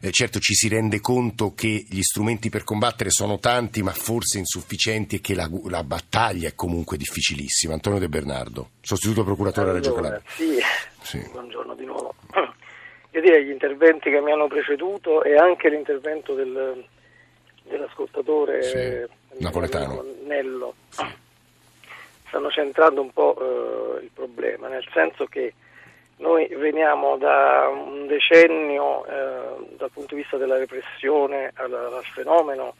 eh, 0.00 0.10
certo 0.10 0.40
ci 0.40 0.54
si 0.54 0.68
rende 0.68 1.00
conto 1.00 1.54
che 1.54 1.86
gli 1.88 2.02
strumenti 2.02 2.50
per 2.50 2.64
combattere 2.64 3.10
sono 3.10 3.38
tanti, 3.38 3.82
ma 3.82 3.92
forse 3.92 4.38
insufficienti 4.38 5.16
e 5.16 5.20
che 5.20 5.34
la, 5.34 5.48
la 5.68 5.84
battaglia 5.84 6.48
è 6.48 6.54
comunque 6.54 6.96
difficilissima. 6.96 7.72
Antonio 7.72 7.98
De 7.98 8.08
Bernardo, 8.08 8.70
sostituto 8.80 9.24
procuratore 9.24 9.70
allora, 9.70 9.82
Reggio 9.82 9.94
Calabria. 9.94 10.22
Sì. 10.36 11.18
sì, 11.18 11.28
buongiorno 11.30 11.74
di 11.74 11.84
nuovo. 11.84 12.14
Io 13.12 13.20
direi 13.20 13.44
gli 13.44 13.50
interventi 13.50 14.10
che 14.10 14.20
mi 14.20 14.30
hanno 14.30 14.46
preceduto 14.46 15.22
e 15.22 15.36
anche 15.36 15.68
l'intervento 15.68 16.34
del, 16.34 16.84
dell'ascoltatore 17.64 18.62
sì, 18.62 19.42
napoletano. 19.42 20.04
Nello. 20.24 20.74
Stanno 22.26 22.50
centrando 22.50 23.00
un 23.00 23.10
po' 23.12 23.36
eh, 23.98 24.04
il 24.04 24.10
problema, 24.14 24.68
nel 24.68 24.86
senso 24.92 25.26
che 25.26 25.54
noi 26.18 26.46
veniamo 26.54 27.16
da 27.16 27.68
un 27.68 28.06
decennio 28.06 29.04
eh, 29.06 29.76
dal 29.76 29.90
punto 29.90 30.14
di 30.14 30.20
vista 30.20 30.36
della 30.36 30.58
repressione 30.58 31.50
al, 31.54 31.72
al, 31.72 32.04
fenomeno 32.04 32.74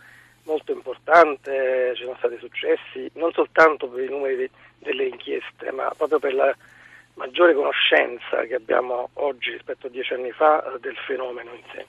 molto 0.45 0.73
importante, 0.73 1.93
ci 1.97 2.05
sono 2.05 2.17
stati 2.19 2.37
successi 2.39 3.11
non 3.15 3.33
soltanto 3.33 3.89
per 3.89 4.05
i 4.05 4.09
numeri 4.09 4.37
de, 4.37 4.51
delle 4.79 5.07
inchieste, 5.07 5.73
ma 5.73 5.93
proprio 5.97 6.19
per 6.19 6.35
la 6.35 6.55
maggiore 7.21 7.53
conoscenza 7.53 8.45
che 8.47 8.55
abbiamo 8.55 9.11
oggi 9.15 9.51
rispetto 9.51 9.89
a 9.89 9.91
dieci 9.91 10.15
anni 10.15 10.31
fa 10.33 10.65
eh, 10.65 10.81
del 10.81 10.97
fenomeno 11.07 11.53
in 11.53 11.63
sé. 11.71 11.87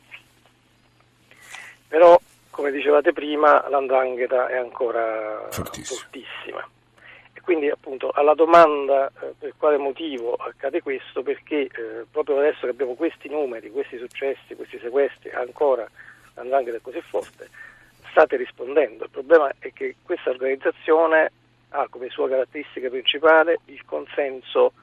Però, 1.88 2.20
come 2.50 2.72
dicevate 2.72 3.14
prima, 3.14 3.68
l'andrangheta 3.70 4.48
è 4.48 4.58
ancora 4.58 5.48
Fortissimo. 5.50 6.00
fortissima. 6.00 6.70
E 7.34 7.40
quindi 7.40 7.70
appunto 7.70 8.12
alla 8.12 8.34
domanda 8.34 9.08
eh, 9.08 9.34
per 9.40 9.54
quale 9.58 9.78
motivo 9.78 10.36
accade 10.36 10.82
questo, 10.82 11.24
perché 11.24 11.62
eh, 11.62 12.06
proprio 12.12 12.40
adesso 12.40 12.62
che 12.62 12.70
abbiamo 12.70 12.96
questi 12.96 13.30
numeri, 13.30 13.72
questi 13.72 13.98
successi, 13.98 14.56
questi 14.56 14.80
sequestri, 14.80 15.30
ancora 15.32 15.90
l'andrangheta 16.34 16.76
è 16.76 16.82
così 16.82 17.02
forte, 17.02 17.50
state 18.10 18.36
rispondendo. 18.36 19.06
Il 19.06 19.12
problema 19.12 19.50
è 19.60 19.72
che 19.72 19.96
questa 20.04 20.30
organizzazione 20.30 21.32
ha 21.70 21.88
come 21.90 22.10
sua 22.10 22.28
caratteristica 22.28 22.90
principale 22.90 23.60
il 23.68 23.86
consenso 23.86 24.74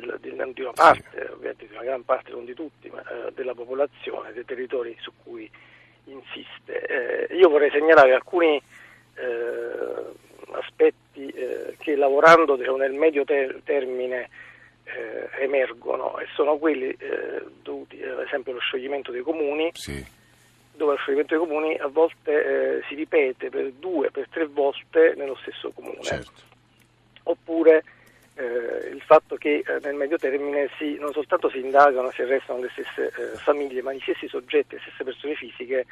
del, 0.00 0.18
di, 0.20 0.62
una 0.62 0.72
parte, 0.72 1.28
ovviamente 1.32 1.66
di 1.66 1.72
una 1.72 1.82
gran 1.82 2.04
parte, 2.04 2.30
non 2.30 2.44
di 2.44 2.54
tutti, 2.54 2.88
ma 2.88 3.02
eh, 3.02 3.32
della 3.32 3.54
popolazione, 3.54 4.32
dei 4.32 4.44
territori 4.44 4.96
su 5.00 5.12
cui 5.22 5.50
insiste. 6.04 7.28
Eh, 7.28 7.34
io 7.36 7.48
vorrei 7.48 7.70
segnalare 7.70 8.14
alcuni 8.14 8.56
eh, 9.14 10.52
aspetti 10.52 11.28
eh, 11.28 11.76
che 11.78 11.96
lavorando 11.96 12.56
diciamo, 12.56 12.78
nel 12.78 12.92
medio 12.92 13.24
ter- 13.24 13.60
termine 13.64 14.28
eh, 14.84 15.28
emergono 15.40 16.18
e 16.18 16.26
sono 16.34 16.56
quelli 16.56 16.96
dovuti 17.62 18.02
ad 18.02 18.20
esempio 18.20 18.52
allo 18.52 18.60
scioglimento 18.60 19.12
dei 19.12 19.22
comuni. 19.22 19.70
Sì 19.74 20.20
dove 20.74 20.92
lo 20.92 20.98
scioglimento 20.98 21.36
dei 21.36 21.46
comuni 21.46 21.76
a 21.76 21.86
volte 21.86 22.78
eh, 22.78 22.82
si 22.88 22.94
ripete 22.94 23.50
per 23.50 23.72
due, 23.72 24.10
per 24.10 24.26
tre 24.30 24.46
volte 24.46 25.12
nello 25.16 25.36
stesso 25.42 25.70
comune. 25.70 26.02
Certo. 26.02 26.32
Oppure 27.24 27.84
eh, 28.34 28.88
il 28.92 29.02
fatto 29.02 29.36
che 29.36 29.62
eh, 29.66 29.78
nel 29.82 29.94
medio 29.94 30.16
termine 30.16 30.70
si, 30.78 30.96
non 30.98 31.12
soltanto 31.12 31.50
si 31.50 31.58
indagano, 31.58 32.10
si 32.10 32.22
arrestano 32.22 32.60
le 32.60 32.70
stesse 32.72 33.06
eh, 33.06 33.36
famiglie, 33.36 33.82
ma 33.82 33.92
gli 33.92 34.00
stessi 34.00 34.28
soggetti, 34.28 34.74
le 34.74 34.80
stesse 34.80 35.04
persone 35.04 35.34
fisiche, 35.34 35.86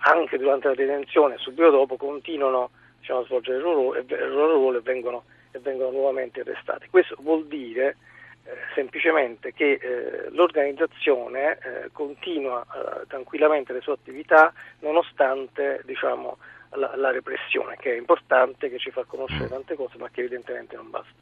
anche 0.00 0.38
durante 0.38 0.68
la 0.68 0.74
detenzione 0.74 1.34
e 1.34 1.38
subito 1.38 1.70
dopo, 1.70 1.96
continuano 1.96 2.70
diciamo, 2.98 3.20
a 3.20 3.24
svolgere 3.24 3.58
il 3.58 3.62
loro, 3.62 3.96
il 3.96 4.06
loro 4.08 4.54
ruolo 4.54 4.78
e 4.78 4.82
vengono, 4.82 5.24
e 5.52 5.58
vengono, 5.60 5.90
nuovamente 5.90 6.40
arrestati. 6.40 6.88
Questo 6.88 7.16
vuol 7.20 7.46
dire 7.46 7.96
eh, 8.44 8.50
semplicemente 8.74 9.52
che 9.52 9.78
eh, 9.80 10.30
l'organizzazione 10.30 11.58
eh, 11.58 11.90
continua 11.92 12.66
tranquillamente 13.06 13.72
le 13.72 13.80
sue 13.80 13.92
attività 13.92 14.52
nonostante 14.80 15.82
diciamo, 15.84 16.38
la, 16.70 16.94
la 16.96 17.10
repressione, 17.10 17.76
che 17.76 17.92
è 17.92 17.96
importante, 17.96 18.68
che 18.68 18.78
ci 18.78 18.90
fa 18.90 19.04
conoscere 19.04 19.48
tante 19.48 19.74
cose, 19.74 19.96
ma 19.98 20.08
che 20.10 20.20
evidentemente 20.20 20.76
non 20.76 20.90
basta. 20.90 21.14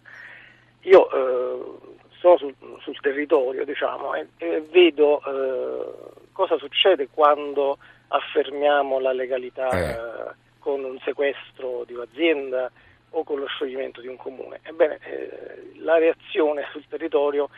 Io 0.82 1.10
eh, 1.10 1.96
sono 2.18 2.36
sul, 2.38 2.54
sul, 2.80 3.00
territorio 3.00 3.64
diciamo, 3.64 4.14
e, 4.14 4.26
e 4.38 4.60
vedo 4.70 5.20
eh, 5.24 6.26
cosa 6.32 6.56
succede 6.58 7.08
quando 7.08 7.78
affermiamo 8.08 8.98
la 8.98 9.12
legalità 9.12 9.68
eh. 9.70 9.90
eh. 9.90 10.34
con 10.58 10.84
un 10.84 10.98
sequestro 11.04 11.84
di 11.84 11.94
un'azienda 11.94 12.70
o 13.10 13.24
con 13.24 13.38
lo 13.38 13.46
scioglimento 13.46 14.00
di 14.00 14.08
un 14.08 14.16
comune. 14.16 14.60
Ebbene, 14.62 14.98
eh, 15.02 15.72
la 15.78 15.98
reazione 15.98 16.66
sul 16.72 16.84
territorio 16.88 17.48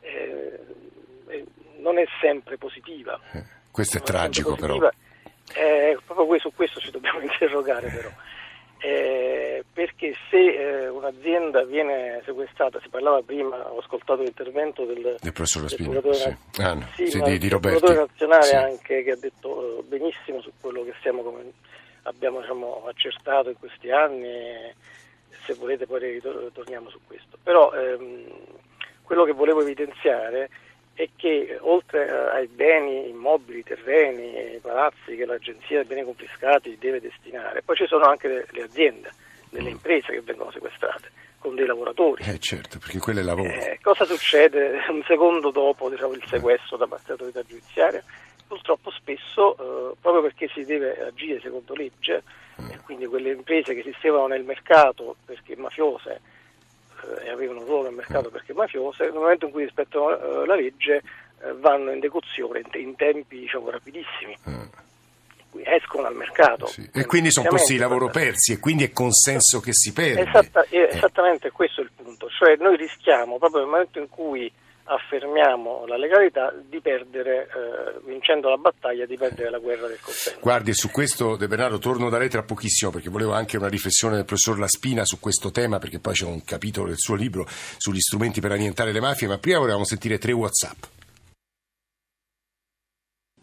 eh, 0.00 0.60
non 1.78 1.98
è 1.98 2.04
sempre 2.20 2.56
positiva. 2.56 3.18
Questo 3.70 3.98
è 3.98 4.02
tragico 4.02 4.54
però. 4.54 4.78
proprio 6.04 6.38
su 6.38 6.52
questo 6.54 6.80
ci 6.80 6.90
dobbiamo 6.90 7.20
interrogare 7.22 7.88
però 7.88 8.10
eh, 8.78 9.64
perché 9.72 10.14
se 10.30 10.36
eh, 10.36 10.88
un'azienda 10.88 11.64
viene 11.64 12.22
sequestrata, 12.24 12.80
si 12.80 12.88
parlava 12.88 13.22
prima, 13.22 13.56
ho 13.70 13.78
ascoltato 13.78 14.22
l'intervento 14.22 14.84
del, 14.84 15.16
del 15.20 15.32
professor 15.32 15.62
Raspini, 15.62 16.00
del 16.00 16.14
sì. 16.14 16.62
ah, 16.62 16.74
no. 16.74 16.86
sì, 16.94 17.06
sì, 17.08 17.20
di, 17.20 17.38
di 17.38 17.48
Roberti. 17.48 17.92
nazionale 17.92 18.44
sì. 18.44 18.54
anche 18.54 19.02
che 19.02 19.10
ha 19.10 19.16
detto 19.16 19.78
eh, 19.78 19.82
benissimo 19.82 20.40
su 20.40 20.52
quello 20.60 20.84
che 20.84 20.94
stiamo 20.98 21.22
come, 21.22 21.52
abbiamo 22.02 22.40
diciamo, 22.40 22.84
accertato 22.86 23.50
in 23.50 23.58
questi 23.58 23.90
anni 23.90 24.26
se 25.44 25.54
volete 25.54 25.86
poi 25.86 26.20
ritorniamo 26.20 26.90
su 26.90 27.00
questo. 27.06 27.38
Però 27.42 27.72
ehm, 27.72 28.26
quello 29.02 29.24
che 29.24 29.32
volevo 29.32 29.62
evidenziare 29.62 30.50
è 30.98 31.08
che 31.14 31.56
oltre 31.60 32.10
ai 32.10 32.48
beni 32.48 33.08
immobili, 33.08 33.62
terreni, 33.62 34.58
palazzi 34.60 35.14
che 35.14 35.24
l'agenzia 35.24 35.76
dei 35.76 35.84
beni 35.84 36.02
confiscati 36.02 36.76
deve 36.76 37.00
destinare, 37.00 37.62
poi 37.62 37.76
ci 37.76 37.86
sono 37.86 38.06
anche 38.06 38.26
le, 38.26 38.46
le 38.50 38.62
aziende, 38.64 39.12
delle 39.48 39.68
mm. 39.68 39.74
imprese 39.74 40.12
che 40.12 40.20
vengono 40.22 40.50
sequestrate 40.50 41.12
con 41.38 41.54
dei 41.54 41.66
lavoratori. 41.66 42.24
Eh 42.24 42.40
certo, 42.40 42.78
perché 42.80 42.98
quello 42.98 43.20
è 43.20 43.22
lavoro. 43.22 43.48
Eh, 43.48 43.78
cosa 43.80 44.04
succede 44.04 44.80
un 44.90 45.04
secondo 45.06 45.52
dopo 45.52 45.88
diciamo, 45.88 46.14
il 46.14 46.24
sequestro 46.26 46.76
da 46.76 46.88
parte 46.88 47.14
dell'autorità 47.14 47.42
giudiziaria? 47.42 48.02
Purtroppo 48.48 48.90
spesso, 48.90 49.52
eh, 49.52 49.94
proprio 50.00 50.22
perché 50.22 50.48
si 50.48 50.64
deve 50.64 50.98
agire 51.00 51.38
secondo 51.40 51.74
legge, 51.74 52.24
mm. 52.60 52.70
e 52.70 52.80
quindi 52.82 53.06
quelle 53.06 53.30
imprese 53.30 53.72
che 53.72 53.80
esistevano 53.80 54.26
nel 54.26 54.42
mercato 54.42 55.14
perché 55.24 55.54
mafiose 55.54 56.10
eh, 56.14 56.20
e 57.24 57.30
avevano 57.30 57.60
un 57.60 57.66
ruolo 57.66 57.82
nel 57.84 57.94
mercato 57.94 58.30
perché 58.30 58.52
mafiose, 58.52 59.04
nel 59.04 59.12
momento 59.12 59.46
in 59.46 59.52
cui 59.52 59.64
rispettano 59.64 60.10
eh, 60.10 60.46
la 60.46 60.54
legge 60.54 61.02
eh, 61.42 61.52
vanno 61.54 61.92
in 61.92 62.00
decuzione 62.00 62.62
in, 62.74 62.96
tempi 62.96 63.40
diciamo, 63.40 63.70
rapidissimi. 63.70 64.36
escono 65.62 66.06
al 66.06 66.14
mercato. 66.14 66.66
Sì. 66.66 66.88
E 66.92 67.04
quindi 67.06 67.30
sono 67.30 67.48
posti 67.48 67.74
di 67.74 67.78
lavoro 67.78 68.08
persi 68.08 68.52
e 68.52 68.58
quindi 68.58 68.84
è 68.84 68.90
consenso 68.90 69.60
che 69.60 69.72
si 69.72 69.92
perde. 69.92 70.28
Esatta, 70.28 70.64
eh. 70.68 70.88
Esattamente 70.92 71.50
questo 71.50 71.80
è 71.80 71.84
il 71.84 71.90
punto, 71.94 72.28
cioè 72.28 72.56
noi 72.56 72.76
rischiamo 72.76 73.38
proprio 73.38 73.60
nel 73.60 73.70
momento 73.70 73.98
in 73.98 74.08
cui 74.08 74.50
affermiamo 74.88 75.84
la 75.86 75.96
legalità 75.96 76.52
di 76.66 76.80
perdere, 76.80 77.42
eh, 77.42 78.00
vincendo 78.06 78.48
la 78.48 78.56
battaglia, 78.56 79.04
di 79.04 79.16
perdere 79.16 79.50
la 79.50 79.58
guerra 79.58 79.86
del 79.86 80.00
coltello. 80.00 80.38
Guardi, 80.40 80.72
su 80.72 80.90
questo 80.90 81.36
De 81.36 81.46
Bernardo 81.46 81.78
torno 81.78 82.08
da 82.08 82.18
lei 82.18 82.28
tra 82.28 82.42
pochissimo 82.42 82.90
perché 82.90 83.10
volevo 83.10 83.32
anche 83.34 83.56
una 83.56 83.68
riflessione 83.68 84.16
del 84.16 84.24
professor 84.24 84.58
Laspina 84.58 85.04
su 85.04 85.20
questo 85.20 85.50
tema 85.50 85.78
perché 85.78 85.98
poi 85.98 86.14
c'è 86.14 86.24
un 86.24 86.42
capitolo 86.42 86.88
del 86.88 86.98
suo 86.98 87.14
libro 87.14 87.46
sugli 87.48 88.00
strumenti 88.00 88.40
per 88.40 88.52
annientare 88.52 88.92
le 88.92 89.00
mafie, 89.00 89.28
ma 89.28 89.38
prima 89.38 89.58
volevamo 89.58 89.84
sentire 89.84 90.18
tre 90.18 90.32
Whatsapp. 90.32 90.84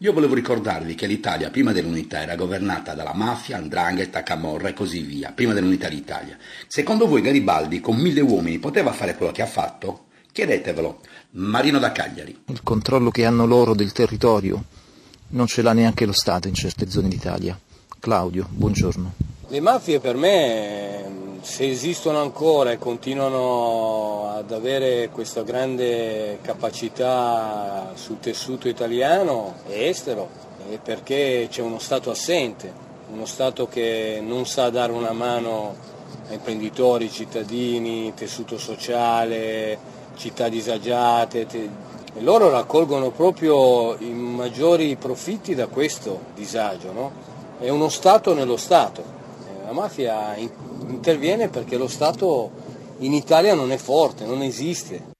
Io 0.00 0.12
volevo 0.12 0.34
ricordarvi 0.34 0.94
che 0.94 1.06
l'Italia 1.06 1.48
prima 1.48 1.72
dell'unità 1.72 2.20
era 2.20 2.34
governata 2.34 2.92
dalla 2.92 3.14
mafia, 3.14 3.56
andrangheta, 3.56 4.22
camorra 4.22 4.68
e 4.68 4.74
così 4.74 5.00
via, 5.00 5.32
prima 5.32 5.54
dell'unità 5.54 5.88
d'Italia. 5.88 6.36
Secondo 6.66 7.06
voi 7.06 7.22
Garibaldi 7.22 7.80
con 7.80 7.96
mille 7.96 8.20
uomini 8.20 8.58
poteva 8.58 8.92
fare 8.92 9.14
quello 9.14 9.32
che 9.32 9.40
ha 9.40 9.46
fatto? 9.46 10.08
Chiedetevelo. 10.36 10.98
Marino 11.30 11.78
da 11.78 11.92
Cagliari. 11.92 12.42
Il 12.48 12.62
controllo 12.62 13.08
che 13.08 13.24
hanno 13.24 13.46
loro 13.46 13.74
del 13.74 13.92
territorio 13.92 14.64
non 15.28 15.46
ce 15.46 15.62
l'ha 15.62 15.72
neanche 15.72 16.04
lo 16.04 16.12
Stato 16.12 16.46
in 16.46 16.52
certe 16.52 16.90
zone 16.90 17.08
d'Italia. 17.08 17.58
Claudio, 17.98 18.46
buongiorno. 18.50 19.12
Le 19.48 19.60
mafie 19.60 19.98
per 19.98 20.14
me, 20.16 21.38
se 21.40 21.66
esistono 21.70 22.20
ancora 22.20 22.70
e 22.70 22.76
continuano 22.76 24.28
ad 24.28 24.52
avere 24.52 25.08
questa 25.08 25.42
grande 25.42 26.38
capacità 26.42 27.92
sul 27.94 28.20
tessuto 28.20 28.68
italiano 28.68 29.60
e 29.66 29.86
estero, 29.86 30.28
è 30.70 30.76
perché 30.76 31.46
c'è 31.50 31.62
uno 31.62 31.78
Stato 31.78 32.10
assente, 32.10 32.70
uno 33.10 33.24
Stato 33.24 33.68
che 33.68 34.22
non 34.22 34.44
sa 34.44 34.68
dare 34.68 34.92
una 34.92 35.12
mano 35.12 35.74
a 36.28 36.34
imprenditori, 36.34 37.10
cittadini, 37.10 38.12
tessuto 38.14 38.58
sociale, 38.58 39.94
città 40.16 40.48
disagiate 40.48 41.46
te, 41.46 41.68
e 42.14 42.22
loro 42.22 42.48
raccolgono 42.50 43.10
proprio 43.10 43.96
i 43.98 44.10
maggiori 44.10 44.96
profitti 44.96 45.54
da 45.54 45.66
questo 45.66 46.20
disagio. 46.34 46.92
No? 46.92 47.12
È 47.58 47.68
uno 47.68 47.88
Stato 47.88 48.34
nello 48.34 48.56
Stato. 48.56 49.02
La 49.64 49.72
mafia 49.72 50.34
interviene 50.36 51.48
perché 51.48 51.76
lo 51.76 51.88
Stato 51.88 52.50
in 52.98 53.12
Italia 53.12 53.54
non 53.54 53.70
è 53.70 53.76
forte, 53.76 54.24
non 54.24 54.42
esiste. 54.42 55.14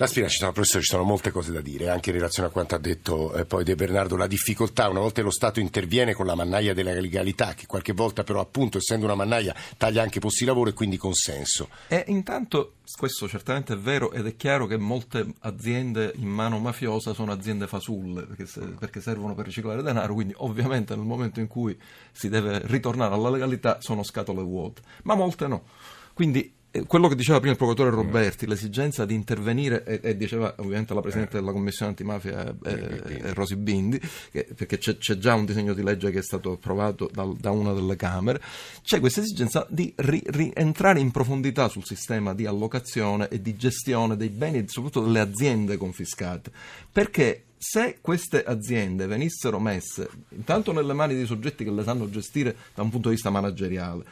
La 0.00 0.06
Spina, 0.06 0.28
ci 0.28 0.38
sono, 0.38 0.52
professore, 0.52 0.84
ci 0.84 0.90
sono 0.90 1.02
molte 1.02 1.32
cose 1.32 1.50
da 1.50 1.60
dire, 1.60 1.88
anche 1.88 2.10
in 2.10 2.14
relazione 2.14 2.46
a 2.46 2.52
quanto 2.52 2.76
ha 2.76 2.78
detto 2.78 3.34
eh, 3.34 3.44
poi 3.44 3.64
De 3.64 3.74
Bernardo, 3.74 4.14
la 4.14 4.28
difficoltà, 4.28 4.88
una 4.88 5.00
volta 5.00 5.22
lo 5.22 5.32
Stato 5.32 5.58
interviene 5.58 6.14
con 6.14 6.24
la 6.24 6.36
mannaia 6.36 6.72
della 6.72 6.92
legalità, 6.92 7.54
che 7.54 7.66
qualche 7.66 7.92
volta 7.92 8.22
però 8.22 8.38
appunto 8.38 8.78
essendo 8.78 9.06
una 9.06 9.16
mannaia 9.16 9.52
taglia 9.76 10.00
anche 10.00 10.20
posti 10.20 10.44
di 10.44 10.50
lavoro 10.50 10.70
e 10.70 10.72
quindi 10.72 10.98
consenso. 10.98 11.68
E 11.88 12.04
intanto 12.06 12.74
questo 12.96 13.26
certamente 13.26 13.72
è 13.72 13.76
vero 13.76 14.12
ed 14.12 14.26
è 14.26 14.36
chiaro 14.36 14.66
che 14.66 14.76
molte 14.76 15.34
aziende 15.40 16.12
in 16.14 16.28
mano 16.28 16.60
mafiosa 16.60 17.12
sono 17.12 17.32
aziende 17.32 17.66
fasulle 17.66 18.22
perché, 18.22 18.46
se, 18.46 18.60
perché 18.78 19.00
servono 19.00 19.34
per 19.34 19.46
riciclare 19.46 19.82
denaro, 19.82 20.14
quindi 20.14 20.32
ovviamente 20.36 20.94
nel 20.94 21.06
momento 21.06 21.40
in 21.40 21.48
cui 21.48 21.76
si 22.12 22.28
deve 22.28 22.60
ritornare 22.66 23.14
alla 23.14 23.30
legalità 23.30 23.80
sono 23.80 24.04
scatole 24.04 24.42
vuote, 24.42 24.80
ma 25.02 25.16
molte 25.16 25.48
no. 25.48 25.64
Quindi 26.14 26.54
quello 26.86 27.08
che 27.08 27.14
diceva 27.14 27.38
prima 27.38 27.52
il 27.52 27.58
procuratore 27.58 27.94
Roberti, 27.94 28.46
l'esigenza 28.46 29.04
di 29.04 29.14
intervenire, 29.14 29.84
e, 29.84 30.00
e 30.02 30.16
diceva 30.16 30.54
ovviamente 30.58 30.94
la 30.94 31.00
Presidente 31.00 31.38
della 31.38 31.52
Commissione 31.52 31.90
antimafia 31.90 32.54
eh, 32.64 33.32
Rosi 33.32 33.56
Bindi, 33.56 34.00
che, 34.30 34.46
perché 34.54 34.78
c'è, 34.78 34.96
c'è, 34.98 35.18
già 35.18 35.34
un 35.34 35.44
disegno 35.44 35.74
di 35.74 35.82
legge 35.82 36.10
che 36.10 36.18
è 36.18 36.22
stato 36.22 36.52
approvato 36.52 37.08
da, 37.12 37.28
da 37.38 37.50
una 37.50 37.72
delle 37.72 37.96
Camere, 37.96 38.40
c'è 38.82 39.00
questa 39.00 39.20
esigenza 39.20 39.66
di 39.68 39.92
rientrare 39.96 40.98
ri 40.98 41.04
in 41.04 41.10
profondità 41.10 41.68
sul 41.68 41.84
sistema 41.84 42.34
di 42.34 42.46
allocazione 42.46 43.28
e 43.28 43.40
di 43.42 43.56
gestione 43.56 44.16
dei 44.16 44.30
beni 44.30 44.58
e 44.58 44.64
soprattutto 44.66 45.04
delle 45.04 45.20
aziende 45.20 45.76
confiscate, 45.76 46.50
perché 46.90 47.44
se 47.58 47.98
queste 48.00 48.44
aziende 48.44 49.06
venissero 49.06 49.58
messe 49.58 50.08
intanto 50.30 50.72
nelle 50.72 50.92
mani 50.92 51.16
di 51.16 51.26
soggetti 51.26 51.64
che 51.64 51.72
le 51.72 51.82
sanno 51.82 52.08
gestire 52.08 52.54
da 52.72 52.82
un 52.82 52.90
punto 52.90 53.08
di 53.08 53.14
vista 53.14 53.30
manageriale, 53.30 54.04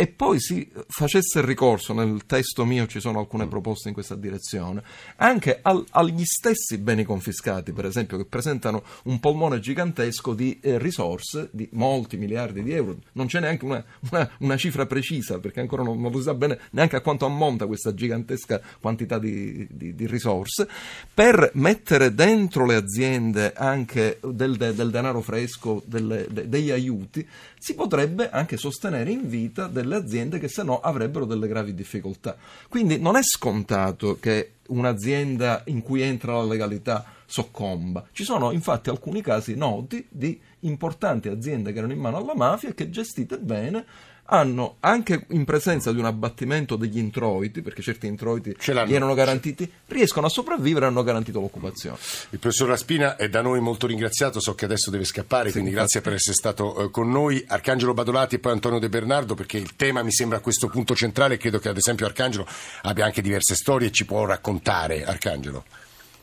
e 0.00 0.06
poi 0.06 0.38
si 0.38 0.70
facesse 0.86 1.44
ricorso, 1.44 1.92
nel 1.92 2.24
testo 2.24 2.64
mio 2.64 2.86
ci 2.86 3.00
sono 3.00 3.18
alcune 3.18 3.46
mm. 3.46 3.48
proposte 3.48 3.88
in 3.88 3.94
questa 3.94 4.14
direzione, 4.14 4.80
anche 5.16 5.58
al, 5.60 5.84
agli 5.90 6.22
stessi 6.24 6.78
beni 6.78 7.02
confiscati, 7.02 7.72
per 7.72 7.84
esempio, 7.84 8.16
che 8.16 8.24
presentano 8.24 8.84
un 9.06 9.18
polmone 9.18 9.58
gigantesco 9.58 10.34
di 10.34 10.60
eh, 10.62 10.78
risorse, 10.78 11.48
di 11.50 11.68
molti 11.72 12.16
miliardi 12.16 12.62
di 12.62 12.70
euro, 12.70 12.98
non 13.14 13.26
c'è 13.26 13.40
neanche 13.40 13.64
una, 13.64 13.84
una, 14.12 14.30
una 14.38 14.56
cifra 14.56 14.86
precisa, 14.86 15.40
perché 15.40 15.58
ancora 15.58 15.82
non, 15.82 16.00
non, 16.00 16.14
si 16.14 16.22
sa 16.22 16.34
bene 16.34 16.60
neanche 16.70 16.94
a 16.94 17.00
quanto 17.00 17.26
ammonta 17.26 17.66
questa 17.66 17.92
gigantesca 17.92 18.60
quantità 18.80 19.18
di, 19.18 19.66
di, 19.68 19.96
di 19.96 20.06
risorse, 20.06 20.68
per 21.12 21.50
mettere 21.54 22.14
dentro 22.14 22.66
le 22.66 22.76
aziende 22.76 23.52
anche 23.52 24.20
del, 24.22 24.56
del, 24.56 24.90
denaro 24.92 25.22
fresco, 25.22 25.82
delle, 25.86 26.24
de, 26.30 26.48
degli 26.48 26.70
aiuti, 26.70 27.26
si 27.58 27.74
potrebbe 27.74 28.30
anche 28.30 28.56
sostenere 28.56 29.10
in 29.10 29.28
vita 29.28 29.66
delle 29.66 29.87
aziende 29.96 30.38
che 30.38 30.48
se 30.48 30.62
no 30.62 30.80
avrebbero 30.80 31.24
delle 31.24 31.48
gravi 31.48 31.74
difficoltà. 31.74 32.36
Quindi 32.68 32.98
non 32.98 33.16
è 33.16 33.22
scontato 33.22 34.18
che 34.20 34.52
un'azienda 34.68 35.62
in 35.66 35.82
cui 35.82 36.02
entra 36.02 36.34
la 36.34 36.44
legalità 36.44 37.04
soccomba. 37.26 38.06
Ci 38.12 38.24
sono 38.24 38.52
infatti 38.52 38.88
alcuni 38.88 39.20
casi 39.20 39.54
noti 39.54 40.06
di 40.08 40.40
importanti 40.60 41.28
aziende 41.28 41.72
che 41.72 41.78
erano 41.78 41.92
in 41.92 42.00
mano 42.00 42.16
alla 42.16 42.34
mafia 42.34 42.70
e 42.70 42.74
che 42.74 42.90
gestite 42.90 43.38
bene 43.38 43.84
hanno 44.30 44.76
anche 44.80 45.24
in 45.30 45.44
presenza 45.44 45.92
di 45.92 45.98
un 45.98 46.04
abbattimento 46.04 46.76
degli 46.76 46.98
introiti, 46.98 47.62
perché 47.62 47.82
certi 47.82 48.06
introiti 48.06 48.54
gli 48.58 48.94
erano 48.94 49.14
garantiti, 49.14 49.70
riescono 49.86 50.26
a 50.26 50.30
sopravvivere 50.30 50.84
e 50.84 50.88
hanno 50.88 51.02
garantito 51.02 51.40
l'occupazione. 51.40 51.96
Il 52.30 52.38
professor 52.38 52.68
Raspina 52.68 53.16
è 53.16 53.28
da 53.28 53.40
noi 53.40 53.60
molto 53.60 53.86
ringraziato, 53.86 54.40
so 54.40 54.54
che 54.54 54.66
adesso 54.66 54.90
deve 54.90 55.04
scappare, 55.04 55.46
sì, 55.46 55.52
quindi 55.52 55.70
grazie 55.70 56.00
per 56.00 56.12
essere 56.12 56.34
stato 56.34 56.84
eh, 56.84 56.90
con 56.90 57.10
noi. 57.10 57.42
Arcangelo 57.46 57.94
Badolati 57.94 58.34
e 58.34 58.38
poi 58.38 58.52
Antonio 58.52 58.78
De 58.78 58.88
Bernardo, 58.88 59.34
perché 59.34 59.56
il 59.56 59.76
tema 59.76 60.02
mi 60.02 60.12
sembra 60.12 60.38
a 60.38 60.40
questo 60.40 60.68
punto 60.68 60.94
centrale, 60.94 61.38
credo 61.38 61.58
che 61.58 61.70
ad 61.70 61.76
esempio 61.76 62.04
Arcangelo 62.04 62.46
abbia 62.82 63.06
anche 63.06 63.22
diverse 63.22 63.54
storie 63.54 63.88
e 63.88 63.92
ci 63.92 64.04
può 64.04 64.24
raccontare. 64.26 65.04
Arcangelo. 65.04 65.64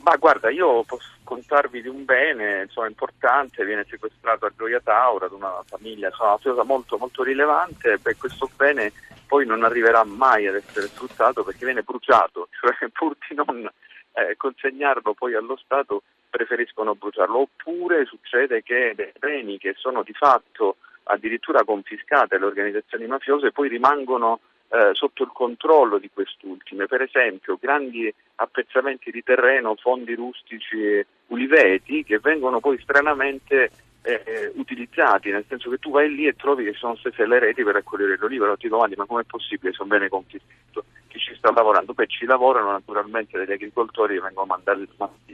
Ma 0.06 0.18
guarda, 0.18 0.52
io 0.52 0.84
posso 0.84 1.14
contarvi 1.24 1.82
di 1.82 1.88
un 1.88 2.06
bene 2.06 2.62
insomma, 2.66 2.86
importante, 2.86 3.66
viene 3.66 3.88
sequestrato 3.90 4.46
a 4.46 4.52
Gioia 4.56 4.80
Tauro, 4.80 5.26
ad 5.26 5.32
una 5.32 5.64
famiglia 5.66 6.10
insomma, 6.10 6.64
molto, 6.64 6.98
molto 7.00 7.24
rilevante, 7.24 7.98
beh, 7.98 8.16
questo 8.16 8.48
bene 8.56 8.94
poi 9.26 9.48
non 9.48 9.64
arriverà 9.64 10.04
mai 10.04 10.46
ad 10.46 10.54
essere 10.54 10.86
sfruttato 10.86 11.44
perché 11.44 11.66
viene 11.66 11.82
bruciato, 11.82 12.50
cioè 12.62 12.88
pur 12.90 13.18
di 13.28 13.34
non 13.34 13.68
eh, 14.14 14.36
consegnarlo 14.38 15.16
poi 15.16 15.34
allo 15.34 15.58
Stato 15.58 16.04
preferiscono 16.30 16.94
bruciarlo, 16.94 17.40
oppure 17.40 18.06
succede 18.06 18.62
che 18.62 18.94
dei 18.96 19.12
beni 19.18 19.58
che 19.58 19.74
sono 19.76 20.04
di 20.04 20.14
fatto 20.14 20.76
addirittura 21.06 21.64
confiscate 21.64 22.36
alle 22.36 22.46
organizzazioni 22.46 23.08
mafiose 23.08 23.52
poi 23.52 23.70
rimangono 23.70 24.40
eh, 24.70 24.92
sotto 24.94 25.24
il 25.24 25.30
controllo 25.34 25.98
di 25.98 26.10
quest'ultime, 26.12 26.88
per 26.88 27.02
esempio 27.02 27.58
grandi 27.60 28.14
appezzamenti 28.36 29.12
di 29.12 29.24
terreno, 29.24 29.76
fondi 29.76 30.16
rustici 30.16 30.82
e 30.82 31.06
uliveti 31.28 32.04
che 32.04 32.20
vengono 32.20 32.60
poi 32.60 32.80
stranamente 32.82 33.72
eh, 34.02 34.52
utilizzati, 34.56 35.32
nel 35.32 35.46
senso 35.48 35.70
che 35.70 35.80
tu 35.80 35.90
vai 35.90 36.14
lì 36.14 36.28
e 36.28 36.36
trovi 36.36 36.64
che 36.64 36.74
sono 36.74 36.96
stesse 36.96 37.26
le 37.26 37.40
reti 37.40 37.64
per 37.64 37.74
raccogliere 37.74 38.18
l'oliva, 38.18 38.52
e 38.52 38.58
ti 38.58 38.68
domandi 38.68 38.96
ma 38.96 39.06
com'è 39.06 39.24
possibile, 39.24 39.74
sono 39.74 39.90
bene 39.90 40.10
confiscato, 40.10 40.86
chi 41.08 41.20
ci 41.20 41.36
sta 41.36 41.52
lavorando? 41.52 41.94
Beh 41.94 42.08
ci 42.08 42.26
lavorano 42.26 42.72
naturalmente 42.72 43.38
degli 43.38 43.52
agricoltori 43.52 44.16
che 44.16 44.22
vengono 44.22 44.48
mandati 44.48 44.88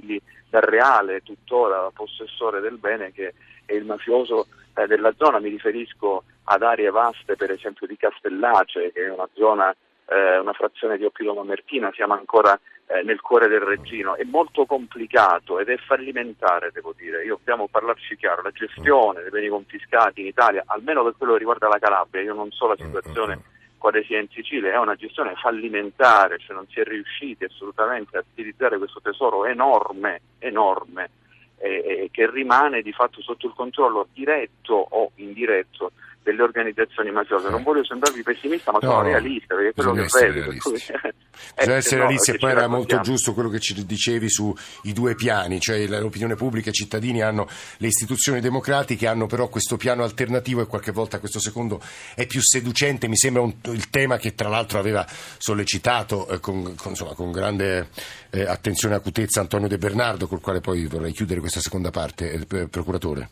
lì 0.06 0.22
dal 0.50 0.62
reale 0.62 1.22
tuttora 1.22 1.90
possessore 1.94 2.62
del 2.62 2.78
bene 2.78 3.12
che 3.12 3.34
è 3.66 3.74
il 3.74 3.86
mafioso 3.86 4.48
eh, 4.76 4.88
della 4.88 5.14
zona, 5.18 5.40
mi 5.40 5.50
riferisco 5.50 6.24
ad 6.46 6.64
aree 6.64 6.90
vaste 6.90 7.36
per 7.36 7.52
esempio 7.52 7.88
di 7.88 7.98
Castellace, 7.98 8.92
che 8.92 9.06
è 9.06 9.12
una 9.12 9.28
zona, 9.34 9.76
eh, 10.06 10.38
una 10.40 10.54
frazione 10.54 10.98
di 10.98 11.06
Oppilo 11.06 11.34
Mamertina, 11.34 11.92
siamo 11.94 12.14
ancora 12.14 12.60
eh, 12.88 13.04
nel 13.04 13.22
cuore 13.22 13.48
del 13.48 13.62
Reggino, 13.62 14.16
è 14.16 14.24
molto 14.24 14.66
complicato 14.66 15.60
ed 15.60 15.70
è 15.70 15.78
fallimentare, 15.78 16.72
devo 16.74 16.94
dire. 16.96 17.24
Io 17.24 17.38
dobbiamo 17.38 17.68
parlarci 17.68 18.18
chiaro, 18.18 18.42
la 18.42 18.52
gestione 18.52 19.22
dei 19.22 19.30
beni 19.30 19.48
confiscati 19.48 20.22
in 20.22 20.28
Italia, 20.28 20.64
almeno 20.66 21.04
per 21.04 21.16
quello 21.18 21.34
che 21.34 21.40
riguarda 21.40 21.68
la 21.68 21.80
Calabria, 21.80 22.22
io 22.22 22.34
non 22.34 22.52
so 22.52 22.68
la 22.68 22.76
situazione 22.78 23.42
quale 23.78 24.04
sia 24.04 24.20
in 24.20 24.28
Sicilia, 24.30 24.74
è 24.74 24.78
una 24.78 24.96
gestione 24.96 25.34
fallimentare, 25.36 26.38
cioè 26.38 26.56
non 26.56 26.68
si 26.68 26.80
è 26.80 26.84
riusciti 26.84 27.46
assolutamente 27.46 28.16
a 28.16 28.24
utilizzare 28.32 28.78
questo 28.78 29.02
tesoro 29.02 29.46
enorme, 29.46 30.22
enorme, 30.38 31.10
eh, 31.58 32.10
che 32.12 32.30
rimane 32.30 32.84
di 32.84 32.92
fatto 32.92 33.22
sotto 33.22 33.48
il 33.48 33.54
controllo 33.56 34.08
diretto 34.14 34.86
o 34.88 35.12
indiretto 35.16 35.94
delle 36.24 36.42
organizzazioni 36.42 37.12
mafiose. 37.12 37.50
Non 37.50 37.64
voglio 37.64 37.84
sembrarvi 37.84 38.22
pessimista, 38.24 38.72
ma 38.72 38.80
no, 38.82 38.90
sono 38.90 39.04
realista, 39.04 39.56
perché 39.56 39.74
quello 39.74 39.94
che 39.94 40.32
vedo. 40.32 40.52
Bisogna 41.58 41.76
essere 41.76 42.02
no, 42.02 42.08
realisti 42.08 42.32
e 42.32 42.38
poi 42.38 42.52
era 42.52 42.68
molto 42.68 43.00
giusto 43.02 43.34
quello 43.34 43.50
che 43.50 43.60
ci 43.60 43.86
dicevi 43.86 44.30
sui 44.30 44.54
due 44.94 45.16
piani, 45.16 45.60
cioè 45.60 45.86
l'opinione 45.88 46.36
pubblica 46.36 46.68
e 46.68 46.72
i 46.72 46.74
cittadini 46.74 47.22
hanno 47.22 47.48
le 47.78 47.88
istituzioni 47.88 48.40
democratiche, 48.40 49.08
hanno 49.08 49.26
però 49.26 49.48
questo 49.48 49.78
piano 49.78 50.04
alternativo 50.04 50.62
e 50.62 50.68
qualche 50.68 50.92
volta 50.92 51.20
questo 51.20 51.40
secondo 51.40 51.82
è 52.16 52.26
più 52.28 52.42
seducente, 52.42 53.08
mi 53.08 53.18
sembra 53.18 53.42
un, 53.42 53.54
il 53.66 53.90
tema 53.90 54.18
che 54.18 54.36
tra 54.36 54.50
l'altro 54.50 54.80
aveva 54.80 55.06
sollecitato 55.08 56.28
eh, 56.28 56.40
con, 56.40 56.76
con, 56.76 56.92
insomma, 56.92 57.14
con, 57.14 57.32
grande 57.32 57.90
eh, 58.30 58.44
attenzione 58.44 58.96
e 58.96 58.98
acutezza 58.98 59.40
Antonio 59.40 59.68
De 59.68 59.78
Bernardo, 59.78 60.28
col 60.28 60.42
quale 60.42 60.62
poi 60.62 60.86
vorrei 60.86 61.12
chiudere 61.12 61.40
questa 61.40 61.60
seconda 61.60 61.90
parte, 61.90 62.46
eh, 62.48 62.68
procuratore. 62.68 63.30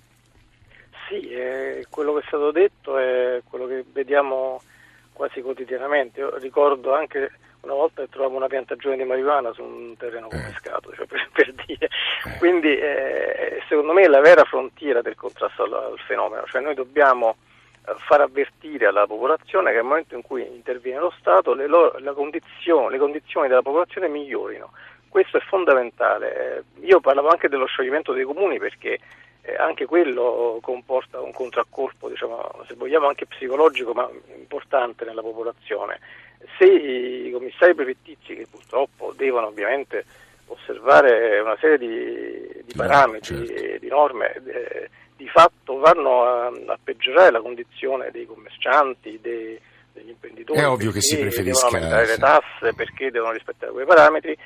Sì, 1.09 1.27
quello 1.89 2.13
che 2.13 2.19
è 2.19 2.27
stato 2.27 2.51
detto 2.51 2.97
è 2.97 3.41
quello 3.47 3.67
che 3.67 3.83
vediamo 3.91 4.61
quasi 5.13 5.41
quotidianamente. 5.41 6.21
Io 6.21 6.37
ricordo 6.37 6.93
anche 6.93 7.31
una 7.61 7.73
volta 7.73 8.01
che 8.01 8.09
trovavo 8.09 8.37
una 8.37 8.47
piantagione 8.47 8.95
di 8.95 9.03
marijuana 9.03 9.51
su 9.51 9.63
un 9.63 9.95
terreno 9.97 10.27
eh. 10.27 10.29
confiscato, 10.29 10.93
cioè 10.95 11.05
per, 11.07 11.29
per, 11.33 11.53
dire. 11.65 11.89
Eh. 12.25 12.37
Quindi 12.37 12.77
eh, 12.77 13.61
secondo 13.67 13.93
me 13.93 14.03
è 14.03 14.07
la 14.07 14.21
vera 14.21 14.43
frontiera 14.43 15.01
del 15.01 15.15
contrasto 15.15 15.63
al, 15.63 15.73
al 15.73 15.99
fenomeno, 15.99 16.45
cioè 16.47 16.61
noi 16.61 16.73
dobbiamo 16.73 17.35
eh, 17.85 17.93
far 17.97 18.21
avvertire 18.21 18.85
alla 18.85 19.05
popolazione 19.05 19.71
che 19.71 19.77
nel 19.77 19.85
momento 19.85 20.15
in 20.15 20.21
cui 20.21 20.45
interviene 20.45 20.99
lo 20.99 21.13
Stato 21.19 21.53
le, 21.53 21.67
lo, 21.67 21.93
condizione, 22.13 22.91
le 22.91 22.97
condizioni 22.97 23.47
della 23.47 23.61
popolazione 23.61 24.07
migliorino. 24.07 24.71
Questo 25.09 25.37
è 25.37 25.41
fondamentale. 25.41 26.63
Io 26.81 26.99
parlavo 26.99 27.29
anche 27.29 27.49
dello 27.49 27.65
scioglimento 27.65 28.13
dei 28.13 28.23
comuni 28.23 28.59
perché 28.59 28.99
eh, 29.41 29.55
anche 29.55 29.85
quello 29.85 30.59
comporta 30.61 31.19
un 31.19 31.31
contraccolpo, 31.31 32.09
diciamo, 32.09 32.63
se 32.67 32.75
vogliamo 32.75 33.07
anche 33.07 33.25
psicologico, 33.25 33.93
ma 33.93 34.09
importante 34.37 35.05
nella 35.05 35.21
popolazione. 35.21 35.99
Se 36.57 36.65
i 36.65 37.31
commissari 37.31 37.73
prefettizi, 37.73 38.35
che 38.35 38.47
purtroppo 38.49 39.13
devono 39.15 39.47
ovviamente 39.47 40.05
osservare 40.47 41.39
una 41.39 41.57
serie 41.59 41.77
di, 41.77 42.63
di 42.65 42.73
parametri 42.75 43.45
certo. 43.45 43.53
e 43.53 43.79
di 43.79 43.87
norme, 43.87 44.33
eh, 44.45 44.89
di 45.15 45.27
fatto 45.27 45.77
vanno 45.77 46.23
a, 46.23 46.47
a, 46.47 46.79
peggiorare 46.81 47.31
la 47.31 47.41
condizione 47.41 48.09
dei 48.11 48.25
commercianti, 48.25 49.19
dei, 49.21 49.59
degli 49.93 50.09
imprenditori. 50.09 50.59
È 50.59 50.67
ovvio 50.67 50.91
che 50.91 51.01
si 51.01 51.17
preferisca. 51.17 51.67
Devono 51.67 51.83
aumentare 51.83 52.07
le 52.07 52.17
tasse 52.17 52.73
perché 52.73 53.11
devono 53.11 53.33
rispettare 53.33 53.71
quei 53.71 53.85
parametri 53.85 54.37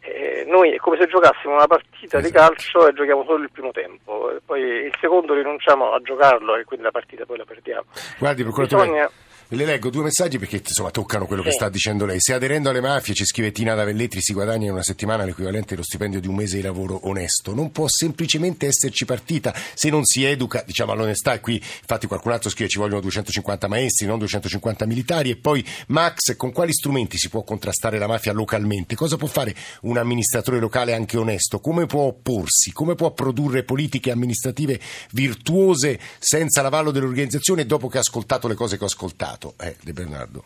eh, 0.00 0.44
noi 0.48 0.72
è 0.72 0.76
come 0.76 0.96
se 0.98 1.06
giocassimo 1.06 1.54
una 1.54 1.66
partita 1.66 2.18
esatto. 2.18 2.26
di 2.26 2.32
calcio 2.32 2.88
e 2.88 2.92
giochiamo 2.92 3.24
solo 3.24 3.42
il 3.42 3.50
primo 3.50 3.70
tempo, 3.70 4.32
poi 4.44 4.62
il 4.62 4.94
secondo 5.00 5.34
rinunciamo 5.34 5.92
a 5.92 6.00
giocarlo 6.00 6.56
e 6.56 6.64
quindi 6.64 6.84
la 6.84 6.90
partita 6.90 7.26
poi 7.26 7.38
la 7.38 7.44
perdiamo. 7.44 7.84
Guardi, 8.18 8.42
procuratore, 8.42 8.82
Bisogna... 8.84 9.10
Le 9.52 9.64
leggo 9.64 9.90
due 9.90 10.04
messaggi 10.04 10.38
perché 10.38 10.62
insomma 10.64 10.92
toccano 10.92 11.26
quello 11.26 11.42
sì. 11.42 11.48
che 11.48 11.54
sta 11.54 11.68
dicendo 11.68 12.06
lei. 12.06 12.20
Se 12.20 12.32
aderendo 12.32 12.70
alle 12.70 12.80
mafie, 12.80 13.14
ci 13.14 13.24
scrive 13.24 13.50
Tina 13.50 13.74
da 13.74 13.82
Velletri, 13.82 14.20
si 14.20 14.32
guadagna 14.32 14.66
in 14.66 14.70
una 14.70 14.84
settimana 14.84 15.24
l'equivalente 15.24 15.70
dello 15.70 15.82
stipendio 15.82 16.20
di 16.20 16.28
un 16.28 16.36
mese 16.36 16.54
di 16.54 16.62
lavoro 16.62 17.08
onesto. 17.08 17.52
Non 17.52 17.72
può 17.72 17.86
semplicemente 17.88 18.68
esserci 18.68 19.04
partita 19.04 19.52
se 19.74 19.90
non 19.90 20.04
si 20.04 20.22
educa, 20.22 20.62
diciamo, 20.64 20.92
all'onestà. 20.92 21.32
E 21.32 21.40
qui 21.40 21.56
infatti 21.56 22.06
qualcun 22.06 22.30
altro 22.30 22.48
scrive 22.48 22.70
ci 22.70 22.78
vogliono 22.78 23.00
250 23.00 23.66
maestri, 23.66 24.06
non 24.06 24.18
250 24.18 24.86
militari. 24.86 25.30
E 25.30 25.36
poi 25.36 25.66
Max, 25.88 26.36
con 26.36 26.52
quali 26.52 26.72
strumenti 26.72 27.18
si 27.18 27.28
può 27.28 27.42
contrastare 27.42 27.98
la 27.98 28.06
mafia 28.06 28.32
localmente? 28.32 28.94
Cosa 28.94 29.16
può 29.16 29.26
fare 29.26 29.52
un 29.82 29.96
amministratore 29.96 30.60
locale 30.60 30.94
anche 30.94 31.16
onesto? 31.16 31.58
Come 31.58 31.86
può 31.86 32.02
opporsi? 32.02 32.70
Come 32.70 32.94
può 32.94 33.10
produrre 33.10 33.64
politiche 33.64 34.12
amministrative 34.12 34.78
virtuose 35.10 35.98
senza 36.20 36.62
l'avallo 36.62 36.92
dell'organizzazione 36.92 37.66
dopo 37.66 37.88
che 37.88 37.96
ha 37.96 38.02
ascoltato 38.02 38.46
le 38.46 38.54
cose 38.54 38.76
che 38.78 38.84
ho 38.84 38.86
ascoltato? 38.86 39.38
Stato, 39.40 39.54
eh, 39.58 39.74
De 39.82 39.92
Bernardo? 39.94 40.44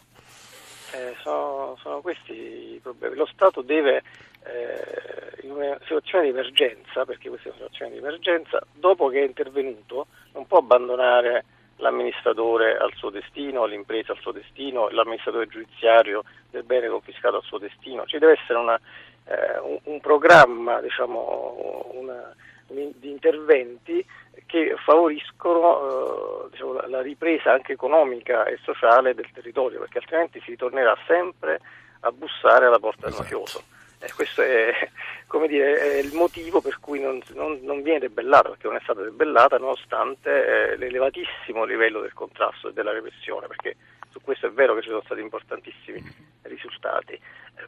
Eh, 0.93 1.17
sono, 1.23 1.77
sono, 1.83 2.01
questi 2.01 2.33
i 2.75 2.81
problemi. 2.81 3.17
Lo 3.17 3.27
Stato 3.27 3.61
deve, 3.61 4.05
eh, 4.45 5.43
in 5.43 5.51
una 5.51 5.77
situazione 5.83 6.25
di 6.25 6.31
emergenza, 6.31 7.05
perché 7.05 7.29
questa 7.29 7.49
è 7.49 7.51
una 7.51 7.63
situazione 7.63 7.91
di 7.91 7.99
emergenza, 7.99 8.65
dopo 8.73 9.09
che 9.09 9.21
è 9.21 9.27
intervenuto, 9.27 10.07
non 10.35 10.47
può 10.47 10.59
abbandonare 10.59 11.45
l'amministratore 11.79 12.77
al 12.77 12.93
suo 12.95 13.11
destino, 13.11 13.67
l'impresa 13.67 14.13
al 14.13 14.21
suo 14.21 14.31
destino, 14.31 14.89
l'amministratore 14.91 15.49
giudiziario 15.49 16.23
del 16.49 16.63
bene 16.63 16.87
confiscato 16.87 17.37
al 17.37 17.43
suo 17.43 17.59
destino. 17.59 18.07
Ci 18.07 18.19
deve 18.19 18.39
essere 18.41 18.61
una, 18.61 18.79
eh, 19.25 19.59
un, 19.59 19.81
un, 19.83 20.01
programma 20.01 20.81
diciamo, 20.81 21.91
una, 21.95 22.33
di 22.75 23.11
interventi 23.11 24.05
che 24.47 24.75
favoriscono 24.85 26.45
eh, 26.45 26.51
diciamo, 26.51 26.73
la, 26.87 27.01
ripresa 27.01 27.53
anche 27.53 27.73
economica 27.73 28.45
e 28.45 28.59
sociale 28.63 29.15
del 29.15 29.31
territorio, 29.33 29.81
perché 29.81 29.99
altrimenti 29.99 30.41
si 30.41 30.51
ritornerà 30.51 30.97
sempre 31.07 31.61
a 32.01 32.13
bussare 32.13 32.67
alla 32.67 32.79
porta 32.79 33.07
esatto. 33.07 33.23
del 33.23 33.23
mafioso. 33.23 33.63
E 33.99 34.13
questo 34.15 34.43
è, 34.43 34.91
dire, 35.49 35.79
è, 35.79 35.99
il 35.99 36.13
motivo 36.13 36.61
per 36.61 36.79
cui 36.79 37.01
non, 37.01 37.21
non, 37.33 37.59
non, 37.63 37.83
viene 37.83 38.01
debellata, 38.01 38.51
perché 38.51 38.67
non 38.67 38.77
è 38.77 38.81
stata 38.83 39.03
debellata 39.03 39.57
nonostante 39.57 40.31
eh, 40.73 40.77
l'elevatissimo 40.77 41.65
livello 41.65 42.01
del 42.01 42.13
contrasto 42.13 42.69
e 42.69 42.73
della 42.73 42.93
repressione, 42.93 43.47
perché 43.47 43.77
su 44.15 44.21
questo 44.23 44.47
è 44.47 44.51
vero 44.53 44.75
che 44.75 44.83
ci 44.83 44.89
sono 44.89 45.03
stati 45.05 45.21
importantissimi 45.21 46.01
risultati, 46.43 47.15
eh, 47.15 47.21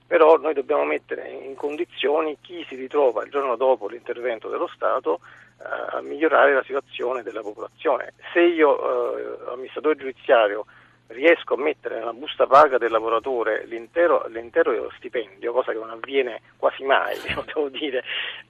però 0.07 0.37
noi 0.37 0.55
dobbiamo 0.55 0.85
mettere 0.85 1.29
in 1.29 1.57
condizioni 1.57 2.39
chi 2.41 2.65
si 2.69 2.77
ritrova 2.77 3.25
il 3.25 3.31
giorno 3.31 3.57
dopo 3.57 3.89
l'intervento 3.89 4.49
dello 4.49 4.69
Stato 4.69 5.21
a 5.59 6.01
migliorare 6.03 6.53
la 6.53 6.63
situazione 6.63 7.23
della 7.23 7.41
popolazione. 7.41 8.13
Se 8.33 8.41
io, 8.41 8.77
eh, 8.77 9.53
amministratore 9.53 9.97
giudiziario, 9.97 10.67
riesco 11.09 11.55
a 11.55 11.59
mettere 11.59 11.99
nella 11.99 12.13
busta 12.13 12.47
paga 12.47 12.79
del 12.79 12.91
lavoratore 12.91 13.65
l'intero, 13.67 14.27
l'intero 14.29 14.91
stipendio, 14.97 15.53
cosa 15.53 15.73
che 15.73 15.79
non 15.79 15.91
avviene 15.91 16.43
quasi 16.57 16.85
mai, 16.85 17.17
devo 17.47 17.69
dire, 17.69 18.03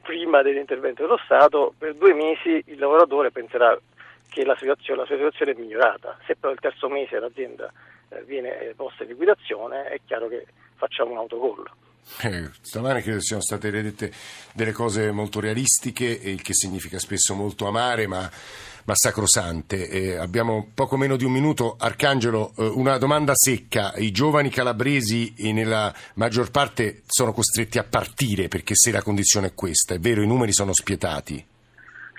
prima 0.02 0.42
dell'intervento 0.42 1.02
dello 1.02 1.20
Stato, 1.24 1.74
per 1.78 1.94
due 1.94 2.12
mesi 2.12 2.62
il 2.66 2.78
lavoratore 2.78 3.30
penserà 3.30 3.78
che 4.28 4.44
la 4.44 4.56
situazione, 4.58 5.00
la 5.00 5.06
situazione 5.06 5.52
è 5.52 5.54
migliorata. 5.58 6.18
Se 6.26 6.36
però 6.36 6.52
il 6.52 6.60
terzo 6.60 6.88
mese 6.88 7.18
l'azienda 7.18 7.72
eh, 8.08 8.22
viene 8.24 8.72
posta 8.76 9.02
in 9.02 9.10
liquidazione, 9.10 9.84
è 9.88 10.00
chiaro 10.04 10.28
che 10.28 10.46
facciamo 10.76 11.12
un 11.12 11.18
autogol. 11.18 11.70
Eh, 12.22 12.48
stamane 12.60 13.02
credo 13.02 13.20
siano 13.20 13.42
state 13.42 13.70
dette 13.70 14.12
delle 14.52 14.72
cose 14.72 15.10
molto 15.10 15.40
realistiche, 15.40 16.04
il 16.04 16.40
che 16.40 16.54
significa 16.54 16.98
spesso 16.98 17.34
molto 17.34 17.66
amare, 17.66 18.06
ma, 18.06 18.30
ma 18.84 18.94
sacrosante. 18.94 19.88
Eh, 19.88 20.16
abbiamo 20.16 20.70
poco 20.72 20.96
meno 20.96 21.16
di 21.16 21.24
un 21.24 21.32
minuto. 21.32 21.76
Arcangelo, 21.78 22.52
eh, 22.56 22.66
una 22.66 22.96
domanda 22.98 23.32
secca. 23.34 23.92
I 23.96 24.12
giovani 24.12 24.50
calabresi 24.50 25.34
eh, 25.34 25.52
nella 25.52 25.92
maggior 26.14 26.50
parte 26.50 27.02
sono 27.06 27.32
costretti 27.32 27.78
a 27.78 27.84
partire 27.84 28.48
perché 28.48 28.74
se 28.76 28.92
la 28.92 29.02
condizione 29.02 29.48
è 29.48 29.54
questa, 29.54 29.94
è 29.94 29.98
vero, 29.98 30.22
i 30.22 30.26
numeri 30.26 30.52
sono 30.52 30.72
spietati. 30.72 31.44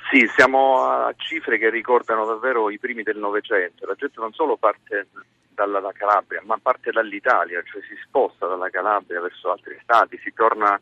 Sì, 0.09 0.25
siamo 0.35 0.83
a 0.83 1.13
cifre 1.17 1.57
che 1.57 1.69
ricordano 1.69 2.25
davvero 2.25 2.69
i 2.69 2.79
primi 2.79 3.03
del 3.03 3.17
Novecento. 3.17 3.85
La 3.85 3.95
gente 3.95 4.19
non 4.19 4.31
solo 4.31 4.55
parte 4.55 5.07
dalla 5.49 5.91
Calabria, 5.91 6.41
ma 6.45 6.57
parte 6.61 6.91
dall'Italia, 6.91 7.61
cioè 7.63 7.81
si 7.81 7.95
sposta 8.05 8.47
dalla 8.47 8.69
Calabria 8.69 9.19
verso 9.19 9.51
altri 9.51 9.77
stati, 9.81 10.17
si 10.23 10.31
torna 10.33 10.79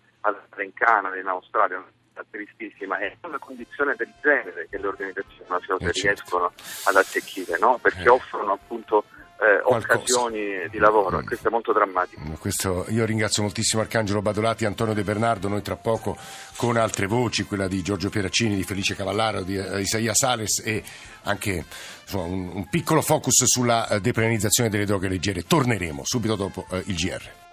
in 0.61 0.73
Canada, 0.73 1.17
in 1.17 1.27
Australia, 1.27 1.77
una 1.77 2.25
tristissima. 2.29 2.97
È 2.97 3.15
una 3.21 3.39
condizione 3.39 3.95
del 3.95 4.11
genere 4.21 4.67
che 4.69 4.77
le 4.77 4.87
organizzazioni 4.87 5.45
mafiose 5.47 5.85
eh, 5.85 5.93
certo. 5.93 6.07
riescono 6.07 6.53
ad 6.85 6.95
attecchire, 6.95 7.57
no? 7.57 7.79
perché 7.81 8.03
eh. 8.03 8.09
offrono 8.09 8.51
appunto 8.51 9.05
eh, 9.39 9.59
occasioni 9.63 10.67
di 10.69 10.77
lavoro. 10.77 11.19
Mm. 11.19 11.25
Questo 11.25 11.47
è 11.49 11.51
molto 11.51 11.73
drammatico. 11.73 12.21
Mm, 12.21 12.33
questo, 12.39 12.85
io 12.89 13.05
ringrazio 13.05 13.43
moltissimo 13.43 13.81
Arcangelo 13.81 14.21
Badolati 14.21 14.65
Antonio 14.65 14.93
De 14.93 15.03
Bernardo. 15.03 15.47
Noi 15.47 15.61
tra 15.61 15.75
poco 15.75 16.17
con 16.55 16.77
altre 16.77 17.07
voci, 17.07 17.43
quella 17.43 17.67
di 17.67 17.81
Giorgio 17.81 18.09
Pieraccini, 18.09 18.55
di 18.55 18.63
Felice 18.63 18.95
Cavallaro, 18.95 19.41
di 19.41 19.57
eh, 19.57 19.81
Isaia 19.81 20.13
Sales 20.13 20.61
e 20.65 20.83
anche 21.23 21.65
insomma, 22.03 22.25
un, 22.25 22.49
un, 22.53 22.69
piccolo 22.69 23.01
focus 23.01 23.43
sulla 23.45 23.87
eh, 23.87 23.99
depenalizzazione 23.99 24.69
delle 24.69 24.85
droghe 24.85 25.09
leggere. 25.09 25.43
Torneremo 25.43 26.01
subito 26.05 26.35
dopo 26.35 26.65
eh, 26.71 26.83
il 26.85 26.95
GR. 26.95 27.43